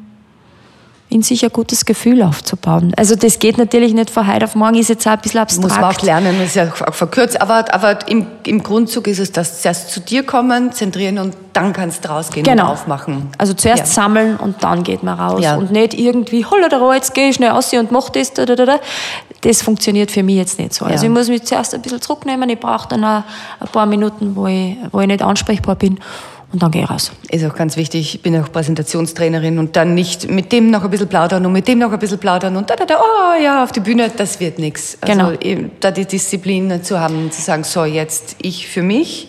[1.10, 2.92] in sich ein gutes Gefühl aufzubauen.
[2.96, 5.68] Also das geht natürlich nicht von heute auf morgen, ist jetzt auch ein bisschen abstrakt.
[5.68, 9.32] Muss man auch lernen, ist ja auch verkürzt, aber, aber im, im Grundzug ist es
[9.32, 12.66] das, zuerst zu dir kommen, zentrieren und dann kannst du rausgehen genau.
[12.66, 13.28] und aufmachen.
[13.38, 13.86] Also zuerst Ja.
[13.86, 15.42] sammeln und dann geht man raus.
[15.42, 15.56] Ja.
[15.56, 18.54] Und nicht irgendwie, holla da jetzt gehe ich schnell aus und mach das, da, da,
[18.54, 18.80] da, da.
[19.40, 20.84] Das funktioniert für mich jetzt nicht so.
[20.84, 21.10] Also Ja.
[21.10, 23.24] ich muss mich zuerst ein bisschen zurücknehmen, ich brauche dann auch
[23.58, 25.98] ein paar Minuten, wo ich, wo ich nicht ansprechbar bin
[26.52, 27.12] und dann gehe ich raus.
[27.30, 30.90] Ist auch ganz wichtig, ich bin auch Präsentationstrainerin und dann nicht mit dem noch ein
[30.90, 33.62] bisschen plaudern und mit dem noch ein bisschen plaudern und da, da, da, oh ja,
[33.62, 34.98] auf die Bühne, das wird nichts.
[35.00, 35.68] Also Genau.
[35.78, 39.28] da die Disziplin zu haben, zu sagen, so jetzt ich für mich,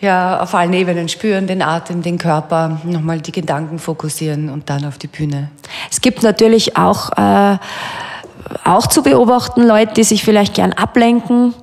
[0.00, 4.84] ja, auf allen Ebenen spüren, den Atem, den Körper, nochmal die Gedanken fokussieren und dann
[4.84, 5.50] auf die Bühne.
[5.90, 7.56] Es gibt natürlich auch, äh,
[8.64, 11.54] auch zu beobachten Leute, die sich vielleicht gern ablenken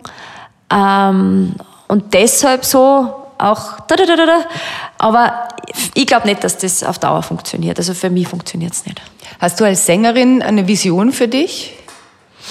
[0.74, 1.54] ähm,
[1.88, 4.40] und deshalb so auch da, da, da, da.
[4.98, 5.48] Aber
[5.94, 7.78] ich glaube nicht, dass das auf Dauer funktioniert.
[7.78, 9.02] Also für mich funktioniert es nicht.
[9.40, 11.74] Hast du als Sängerin eine Vision für dich?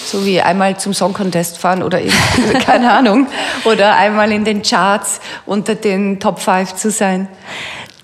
[0.06, 2.12] So wie einmal zum Song Contest fahren oder in,
[2.64, 3.26] keine Ahnung,
[3.64, 7.28] oder einmal in den Charts unter den Top 5 zu sein?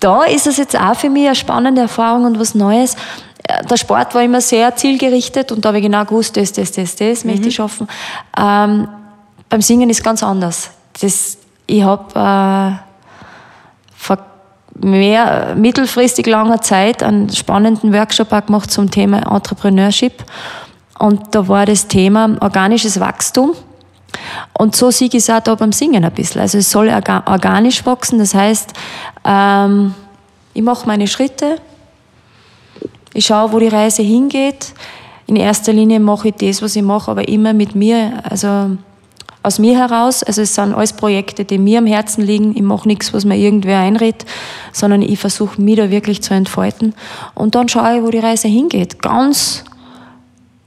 [0.00, 2.96] Da ist es jetzt auch für mich eine spannende Erfahrung und was Neues.
[3.44, 6.72] Äh, Der Sport war immer sehr zielgerichtet und da habe ich genau gewusst, das, das,
[6.72, 7.86] das, das möchte ich schaffen.
[8.36, 8.88] Ähm,
[9.48, 10.70] beim Singen ist ganz anders.
[11.00, 12.76] Das, ich habe äh,
[13.96, 14.18] vor
[14.80, 20.24] mehr, mittelfristig langer Zeit einen spannenden Workshop auch gemacht zum Thema Entrepreneurship.
[20.98, 23.52] Und da war das Thema organisches Wachstum.
[24.54, 26.40] Und so sehe ich es auch da beim Singen ein bisschen.
[26.40, 28.72] Also es soll orga- organisch wachsen, das heißt,
[29.24, 29.94] ähm,
[30.54, 31.56] ich mache meine Schritte,
[33.12, 34.72] ich schaue, wo die Reise hingeht.
[35.26, 38.76] In erster Linie mache ich das, was ich mache, aber immer mit mir, also
[39.46, 40.22] aus mir heraus.
[40.24, 42.56] Also es sind alles Projekte, die mir am Herzen liegen.
[42.56, 44.26] Ich mache nichts, was mir irgendwer einredet,
[44.72, 46.94] sondern ich versuche, mich da wirklich zu entfalten.
[47.34, 49.00] Und dann schaue ich, wo die Reise hingeht.
[49.00, 49.64] Ganz,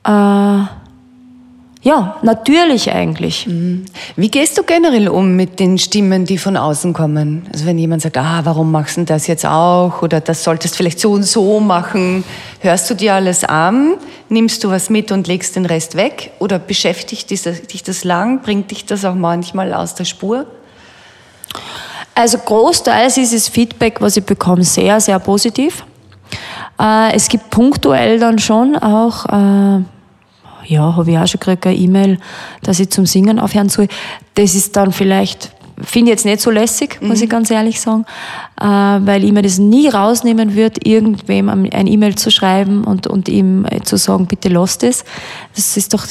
[0.06, 0.62] äh,
[1.82, 3.48] ja, natürlich eigentlich.
[4.18, 7.48] Wie gehst du generell um mit den Stimmen, die von außen kommen?
[7.54, 10.02] Also wenn jemand sagt, ah, warum machst du das jetzt auch?
[10.02, 12.26] Oder das solltest vielleicht so und so machen.
[12.60, 13.94] Hörst du dir alles an?
[14.28, 16.32] Nimmst du was mit und legst den Rest weg?
[16.40, 18.42] Oder beschäftigt dich das, dich das lang?
[18.42, 20.46] Bringt dich das auch manchmal aus der Spur?
[22.14, 25.86] Also großteils ist das Feedback, was ich bekomme, sehr, sehr positiv.
[26.78, 29.82] Äh, es gibt punktuell dann schon auch, äh,
[30.70, 32.20] ja, habe ich auch schon gekriegt, eine E-Mail,
[32.62, 33.88] dass ich zum Singen aufhören soll.
[34.36, 35.52] Das ist dann vielleicht,
[35.82, 38.06] finde ich jetzt nicht so lässig, muss ich ganz ehrlich sagen,
[38.62, 43.28] äh, weil ich mir das nie rausnehmen würde, irgendwem ein E-Mail zu schreiben und, und
[43.30, 45.04] ihm äh, zu sagen, bitte lass das.
[45.56, 46.06] Das ist doch,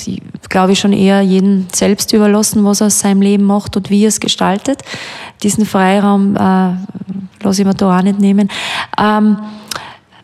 [0.49, 4.05] glaube ich, schon eher jedem selbst überlassen, was er aus seinem Leben macht und wie
[4.05, 4.83] er es gestaltet.
[5.45, 6.73] Diesen Freiraum äh,
[7.45, 8.51] lasse ich mir da auch nicht nehmen.
[8.99, 9.37] Ähm,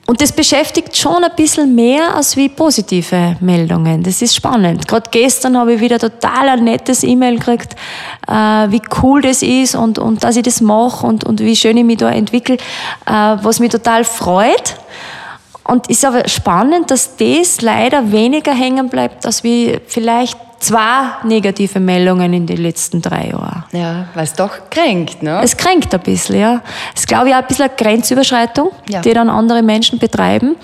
[0.07, 4.02] und das beschäftigt schon ein bisschen mehr als wie positive Meldungen.
[4.02, 4.86] Das ist spannend.
[4.86, 7.74] Gerade gestern habe ich wieder total ein nettes E-Mail gekriegt,
[8.28, 11.76] äh, wie cool das ist und, und dass ich das mache und, und wie schön
[11.78, 12.57] ich mich da entwickle,
[13.07, 14.76] äh, was mich total freut.
[15.66, 21.80] Und ist aber spannend, dass das leider weniger hängen bleibt, als wie vielleicht zwei negative
[21.80, 23.64] Meldungen in den letzten drei Jahren.
[23.72, 25.40] Ja, weil es doch kränkt, ne?
[25.42, 26.62] Es kränkt ein bisschen, ja.
[26.94, 29.00] Es ist, glaube ich, auch ein bisschen eine Grenzüberschreitung, Ja.
[29.00, 30.56] die dann andere Menschen betreiben.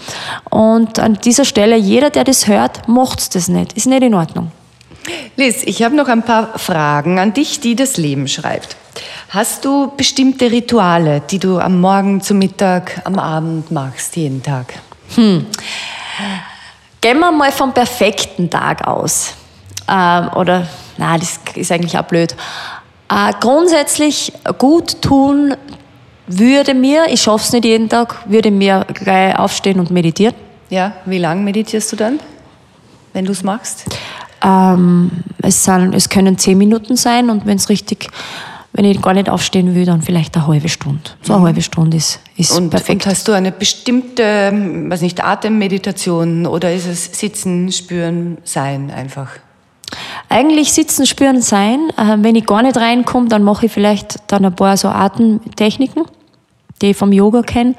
[0.51, 3.75] Und an dieser Stelle, jeder, der das hört, macht das nicht.
[3.75, 4.53] Ist nicht in Ordnung.
[5.37, 8.77] Liz, ich habe noch ein paar Fragen an dich, die das Leben schreibt.
[9.31, 14.75] Hast du bestimmte Rituale, die du am Morgen, zum Mittag, am Abend machst, jeden Tag?
[17.01, 19.35] Gehen wir mal vom perfekten Tag aus.
[19.89, 20.67] Ähm, oder,
[20.99, 22.35] na, das ist eigentlich auch blöd.
[23.09, 25.55] Äh, grundsätzlich gut tun
[26.27, 30.35] würde mir, ich schaffe es nicht jeden Tag, würde mir gleich aufstehen und meditieren.
[30.69, 32.21] Ja, wie lange meditierst du dann,
[33.13, 33.85] wenn du es machst?
[34.43, 35.11] Ähm,
[35.43, 38.09] es, sind, es können zehn Minuten sein und wenn es richtig,
[38.73, 41.01] wenn ich gar nicht aufstehen will, dann vielleicht eine halbe Stunde.
[41.23, 43.05] So eine halbe Stunde ist, ist Und, perfekt.
[43.05, 44.53] und hast du eine bestimmte,
[44.89, 49.31] weiß nicht, Atemmeditation oder ist es Sitzen, Spüren, Sein einfach?
[50.29, 51.91] Eigentlich sitzen, spüren, sein.
[51.97, 56.05] Äh, wenn ich gar nicht reinkomme, dann mache ich vielleicht dann ein paar so Atemtechniken,
[56.81, 57.75] die ich vom Yoga kenne.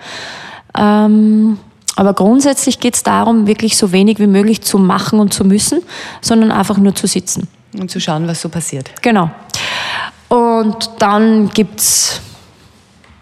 [0.78, 1.58] Ähm,
[1.96, 5.82] aber grundsätzlich geht es darum, wirklich so wenig wie möglich zu machen und zu müssen,
[6.20, 7.48] sondern einfach nur zu sitzen.
[7.80, 8.92] Und zu schauen, was so passiert.
[9.02, 9.30] Genau.
[10.32, 12.22] Und dann gibt es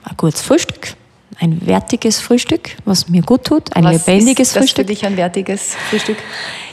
[0.04, 0.94] ein gutes Frühstück,
[1.40, 4.86] ein wertiges Frühstück, was mir gut tut, ein Was lebendiges ist das Frühstück.
[4.86, 6.18] für dich ein wertiges Frühstück?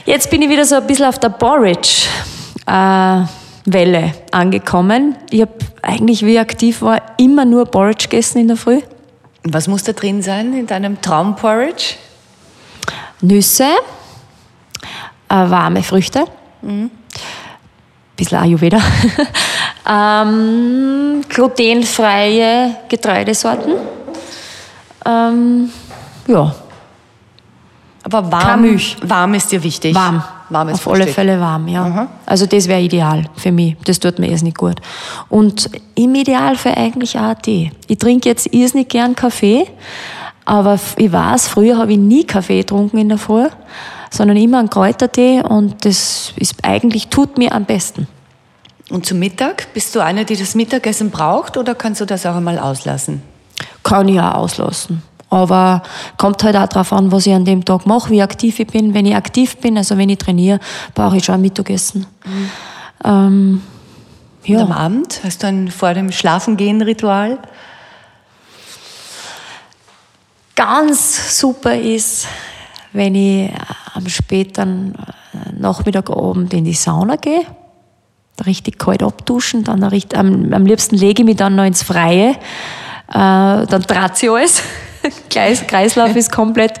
[0.05, 5.15] Jetzt bin ich wieder so ein bisschen auf der Porridge-Welle angekommen.
[5.31, 8.81] Ich habe eigentlich, wie ich aktiv war, immer nur Porridge gegessen in der Früh.
[9.41, 11.95] Was muss da drin sein in deinem Traumporridge?
[13.21, 13.69] Nüsse,
[15.29, 16.25] äh, warme Früchte,
[18.15, 18.77] bisschen Ayurveda,
[19.87, 23.73] ähm, glutenfreie Getreidesorten.
[25.05, 25.69] Ähm,
[26.27, 26.53] ja,
[28.03, 29.95] Aber warm, warm ist dir wichtig.
[29.95, 30.23] warm.
[30.49, 31.07] Warmes Auf alle.
[31.07, 32.07] Fälle warm, ja.
[32.25, 33.75] Also das wäre ideal für mich.
[33.83, 34.75] Das tut mir irrsinnig gut.
[35.27, 37.71] Und im Idealfall eigentlich auch Tee.
[37.87, 39.67] Ich trinke jetzt irrsinnig gern Kaffee,
[40.45, 43.47] aber ich weiß, früher habe ich nie Kaffee getrunken in der Früh,
[44.09, 48.07] sondern immer einen Kräutertee und das ist eigentlich tut mir am besten.
[48.89, 49.73] Und zum Mittag?
[49.73, 53.21] Bist du eine, die das Mittagessen braucht oder kannst du das auch einmal auslassen?
[53.83, 55.03] Kann ich auch auslassen.
[55.29, 55.83] Aber
[56.17, 58.93] kommt halt auch darauf an, was ich an dem Tag mache, wie aktiv ich bin.
[58.93, 60.59] Wenn ich aktiv bin, also wenn ich trainiere,
[60.93, 62.05] brauche ich schon ein Mittagessen.
[63.03, 63.61] Ähm,
[64.47, 64.75] Und am ja.
[64.75, 65.19] Abend?
[65.23, 67.39] Hast du ein vor dem Schlafengehen Ritual?
[70.55, 72.25] Ganz super ist,
[72.93, 73.51] wenn ich
[73.93, 77.45] am späten äh, Nachmittagabend in die Sauna gehe,
[78.45, 82.31] richtig kalt abduschen, dann richt- am, am liebsten lege ich mich dann noch ins Freie,
[82.31, 82.35] äh,
[83.13, 84.61] dann dreht sich alles.
[85.29, 86.73] Kreis- Kreislauf ist komplett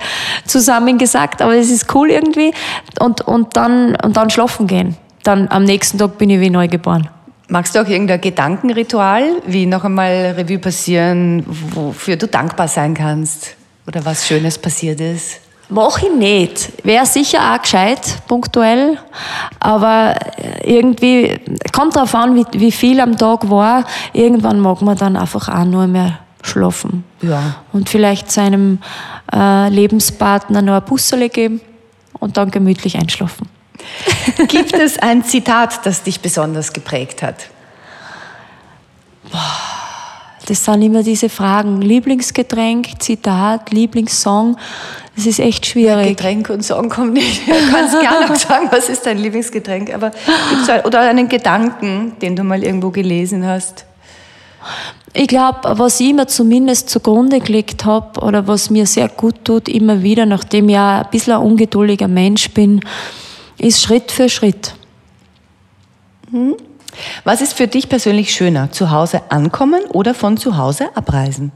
[0.45, 2.51] zusammengesackt, aber es ist cool irgendwie.
[2.99, 4.97] Und, und, dann, und dann schlafen gehen.
[5.23, 7.09] Dann am nächsten Tag bin ich wie neu geboren.
[7.49, 13.55] Magst du auch irgendein Gedankenritual, wie noch einmal Revue passieren, wofür du dankbar sein kannst
[13.87, 15.39] oder was Schönes passiert ist?
[15.69, 16.85] Mach ich nicht.
[16.85, 18.97] Wäre sicher auch gescheit, punktuell.
[19.59, 20.15] Aber
[20.63, 21.39] irgendwie,
[21.73, 23.83] kommt darauf an, wie, wie viel am Tag war.
[24.13, 27.03] Irgendwann mag man dann einfach auch nur mehr schlafen.
[27.21, 27.55] Ja.
[27.73, 28.79] Und vielleicht seinem
[29.33, 31.59] äh, Lebenspartner noch ein Busserle geben
[32.13, 33.49] und dann gemütlich einschlafen.
[34.47, 37.47] Gibt es ein Zitat, das dich besonders geprägt hat?
[40.47, 41.81] Das sind immer diese Fragen.
[41.81, 44.57] Lieblingsgetränk, Zitat, Lieblingssong.
[45.15, 46.15] Das ist echt schwierig.
[46.15, 47.45] Getränk und Song kommt nicht.
[47.47, 50.11] Du kannst gerne sagen, was ist dein Lieblingsgetränk, aber
[50.85, 53.85] oder einen Gedanken, den du mal irgendwo gelesen hast?
[55.13, 59.67] Ich glaube, was ich mir zumindest zugrunde gelegt habe oder was mir sehr gut tut,
[59.67, 62.81] immer wieder, nachdem ich ja ein bisschen ein ungeduldiger Mensch bin,
[63.57, 64.75] ist Schritt für Schritt.
[67.23, 71.51] Was ist für dich persönlich schöner, zu Hause ankommen oder von zu Hause abreisen?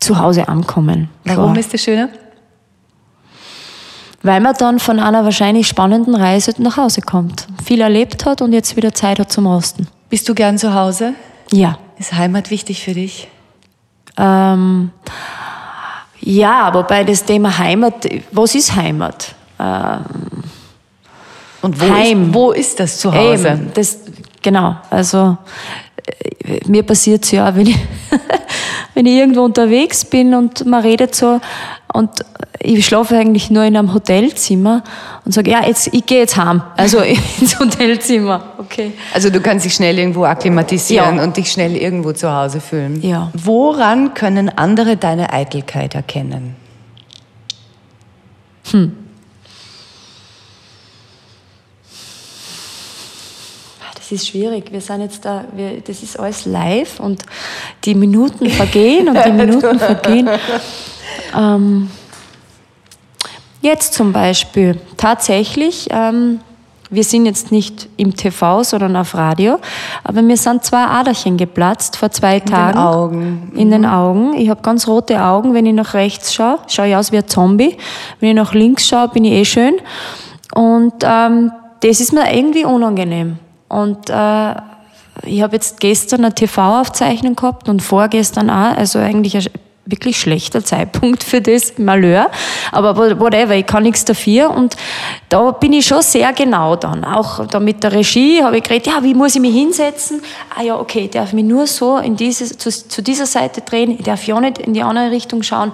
[0.00, 1.08] Zu Hause ankommen.
[1.24, 1.58] Warum Klar.
[1.58, 2.08] ist das schöner?
[4.22, 7.46] Weil man dann von einer wahrscheinlich spannenden Reise nach Hause kommt.
[7.64, 9.86] Viel erlebt hat und jetzt wieder Zeit hat zum Rosten.
[10.08, 11.14] Bist du gern zu Hause?
[11.52, 11.78] Ja.
[11.98, 13.28] Ist Heimat wichtig für dich?
[14.16, 14.90] Ähm,
[16.20, 19.34] ja, wobei das Thema Heimat, was ist Heimat?
[21.64, 22.28] Und wo, Heim.
[22.28, 23.48] Ist, wo ist das zu Hause?
[23.48, 23.98] Eben, das,
[24.42, 25.38] genau, also
[26.44, 27.76] äh, mir passiert es ja, wenn ich,
[28.94, 31.40] wenn ich irgendwo unterwegs bin und man redet so
[31.94, 32.10] und
[32.60, 34.82] ich schlafe eigentlich nur in einem Hotelzimmer
[35.24, 36.98] und sage, ja, jetzt, ich gehe jetzt heim, also
[37.40, 38.92] ins Hotelzimmer, okay.
[39.14, 41.22] Also du kannst dich schnell irgendwo akklimatisieren Ja.
[41.22, 43.00] und dich schnell irgendwo zu Hause fühlen.
[43.02, 43.30] Ja.
[43.32, 46.56] Woran können andere deine Eitelkeit erkennen?
[54.04, 54.70] Das ist schwierig.
[54.70, 57.22] Wir sind jetzt da, wir, das ist alles live und
[57.86, 60.28] die Minuten vergehen und die Minuten vergehen.
[61.34, 61.90] Ähm,
[63.62, 66.40] jetzt zum Beispiel, tatsächlich, ähm,
[66.90, 69.58] wir sind jetzt nicht im TV, sondern auf Radio,
[70.04, 72.78] aber mir sind zwei Aderchen geplatzt vor zwei Tagen.
[72.78, 73.52] Augen.
[73.56, 74.34] In den Augen.
[74.34, 75.54] Ich habe ganz rote Augen.
[75.54, 77.78] Wenn ich nach rechts schaue, schaue ich aus wie ein Zombie.
[78.20, 79.76] Wenn ich nach links schaue, bin ich eh schön.
[80.54, 83.38] Und ähm, das ist mir irgendwie unangenehm.
[83.74, 84.54] Und äh,
[85.24, 89.46] ich habe jetzt gestern eine TV-Aufzeichnung gehabt und vorgestern auch, also eigentlich ein
[89.84, 92.30] wirklich schlechter Zeitpunkt für das Malheur.
[92.70, 94.50] Aber whatever, ich kann nichts dafür.
[94.50, 94.76] Und
[95.28, 97.04] da bin ich schon sehr genau dann.
[97.04, 100.22] Auch da mit der Regie habe ich geredet, ja, wie muss ich mich hinsetzen?
[100.56, 103.90] Ah ja, okay, ich darf mich nur so in dieses, zu, zu dieser Seite drehen,
[103.90, 105.72] ich darf ja nicht in die andere Richtung schauen.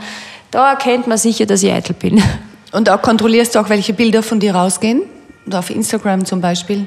[0.51, 2.23] Da erkennt man sicher, dass ich eitel bin.
[2.73, 5.03] Und auch kontrollierst du auch, welche Bilder von dir rausgehen?
[5.45, 6.87] Und auf Instagram zum Beispiel?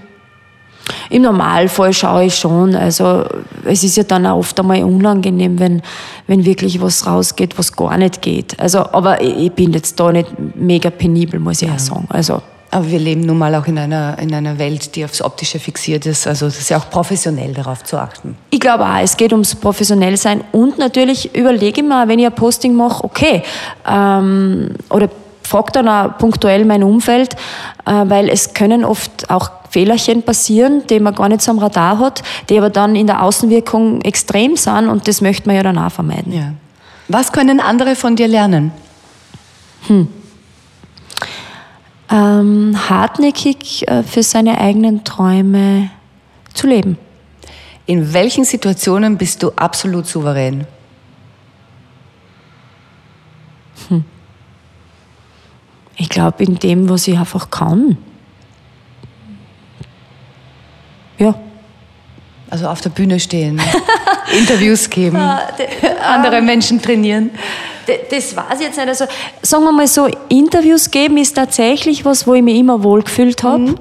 [1.10, 2.76] Im Normalfall schaue ich schon.
[2.76, 3.26] Also
[3.66, 5.82] es ist ja dann auch oft einmal unangenehm, wenn,
[6.28, 8.60] wenn wirklich was rausgeht, was gar nicht geht.
[8.60, 12.08] Also, aber ich, bin jetzt da nicht mega penibel, muss ich auch sagen.
[12.10, 15.60] Also, Aber wir leben nun mal auch in einer, in einer Welt, die aufs Optische
[15.60, 16.28] fixiert ist.
[16.28, 18.36] Also es ist ja auch professionell darauf zu achten.
[18.50, 22.26] Ich glaube auch, es geht ums professionell sein und natürlich überlege ich mir, wenn ich
[22.26, 23.44] ein Posting mache, okay,
[23.88, 25.10] ähm, oder
[25.54, 27.36] frage dann auch punktuell mein Umfeld,
[27.86, 32.00] äh, weil es können oft auch Fehlerchen passieren, die man gar nicht so am Radar
[32.00, 35.78] hat, die aber dann in der Außenwirkung extrem sind und das möchte man ja dann
[35.78, 36.34] auch vermeiden.
[36.34, 36.54] Ja.
[37.08, 38.72] Was können andere von dir lernen?
[39.88, 40.08] Hm.
[42.10, 45.92] Ähm, hartnäckig äh, für seine eigenen Träume
[46.56, 46.98] zu leben.
[47.86, 50.66] In welchen Situationen bist du absolut souverän?
[55.96, 57.98] Ich glaube, in dem, was ich einfach kann.
[61.18, 61.36] Ja.
[62.50, 63.60] Also auf der Bühne stehen,
[64.38, 65.18] Interviews geben,
[66.04, 67.32] andere Menschen trainieren.
[68.12, 68.88] Das weiß ich jetzt nicht.
[68.88, 69.06] Also,
[69.42, 73.60] sagen wir mal so, Interviews geben ist tatsächlich was, wo ich mich immer wohlgefühlt habe.
[73.60, 73.76] Mhm.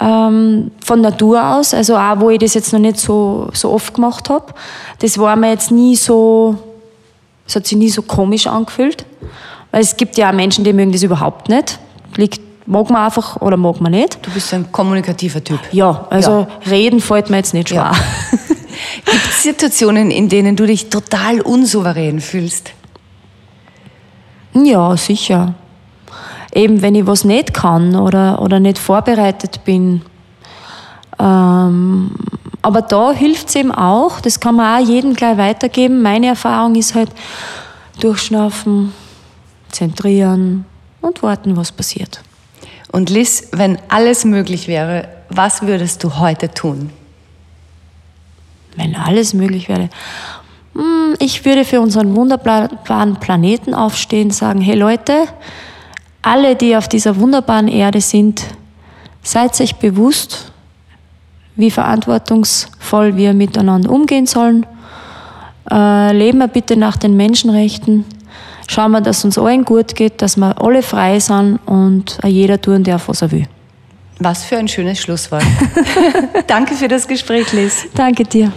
[0.00, 3.94] Ähm, von Natur aus, also auch, wo ich das jetzt noch nicht so, so oft
[3.94, 4.54] gemacht habe.
[4.98, 6.56] Das war mir jetzt nie so,
[7.46, 9.04] es hat sich nie so komisch angefühlt.
[9.70, 11.78] Weil es gibt ja auch Menschen, die mögen das überhaupt nicht.
[12.16, 14.18] Liegt, mag man einfach oder mag man nicht.
[14.22, 15.60] Du bist ein kommunikativer Typ.
[15.72, 16.70] Ja, also ja.
[16.70, 17.92] reden fällt mir jetzt nicht schwer.
[17.92, 17.92] Ja.
[19.04, 22.72] gibt es Situationen, in denen du dich total unsouverän fühlst?
[24.54, 25.54] Ja, sicher.
[26.52, 30.02] Eben, wenn ich was nicht kann oder, oder nicht vorbereitet bin.
[31.20, 32.10] Ähm,
[32.62, 36.02] aber da hilft es eben auch, das kann man auch jedem gleich weitergeben.
[36.02, 37.10] Meine Erfahrung ist halt,
[38.00, 38.92] durchschnaufen,
[39.72, 40.64] zentrieren
[41.00, 42.22] und warten, was passiert.
[42.92, 46.90] Und Liz, wenn alles möglich wäre, was würdest du heute tun?
[48.76, 49.88] Wenn alles möglich wäre.
[50.74, 55.26] Hm, ich würde für unseren wunderbaren Planeten aufstehen, sagen, hey Leute,
[56.22, 58.44] alle, die auf dieser wunderbaren Erde sind,
[59.22, 60.52] seid euch bewusst,
[61.56, 64.66] wie verantwortungsvoll wir miteinander umgehen sollen.
[65.70, 68.04] Äh, leben wir bitte nach den Menschenrechten.
[68.70, 72.60] Schauen wir, dass es uns allen gut geht, dass wir alle frei sind und jeder
[72.60, 73.48] tun darf, was er will.
[74.20, 75.42] Was für ein schönes Schlusswort.
[76.46, 77.88] Danke für das Gespräch, Liz.
[77.96, 78.52] Danke dir.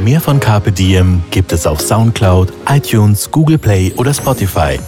[0.00, 4.78] Mehr von Carpe Diem gibt es auf Soundcloud, iTunes, Google Play oder Spotify.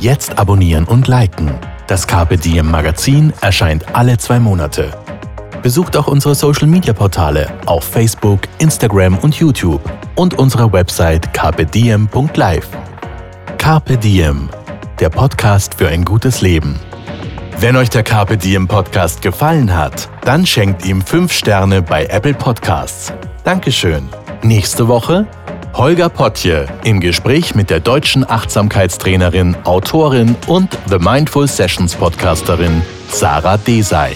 [0.00, 1.50] Jetzt abonnieren und liken.
[1.86, 4.90] Das Carpe Diem Magazin erscheint alle zwei Monate.
[5.62, 9.82] Besucht auch unsere Social Media Portale auf Facebook, Instagram und YouTube
[10.14, 12.68] und unsere Website carpediem.live.
[13.66, 14.48] Carpe Diem,
[15.00, 16.78] der Podcast für ein gutes Leben.
[17.58, 22.34] Wenn euch der Carpe Diem Podcast gefallen hat, dann schenkt ihm 5 Sterne bei Apple
[22.34, 23.12] Podcasts.
[23.42, 24.08] Dankeschön.
[24.44, 25.26] Nächste Woche
[25.74, 33.56] Holger Potje im Gespräch mit der deutschen Achtsamkeitstrainerin, Autorin und The Mindful Sessions Podcasterin Sarah
[33.56, 34.14] Desai.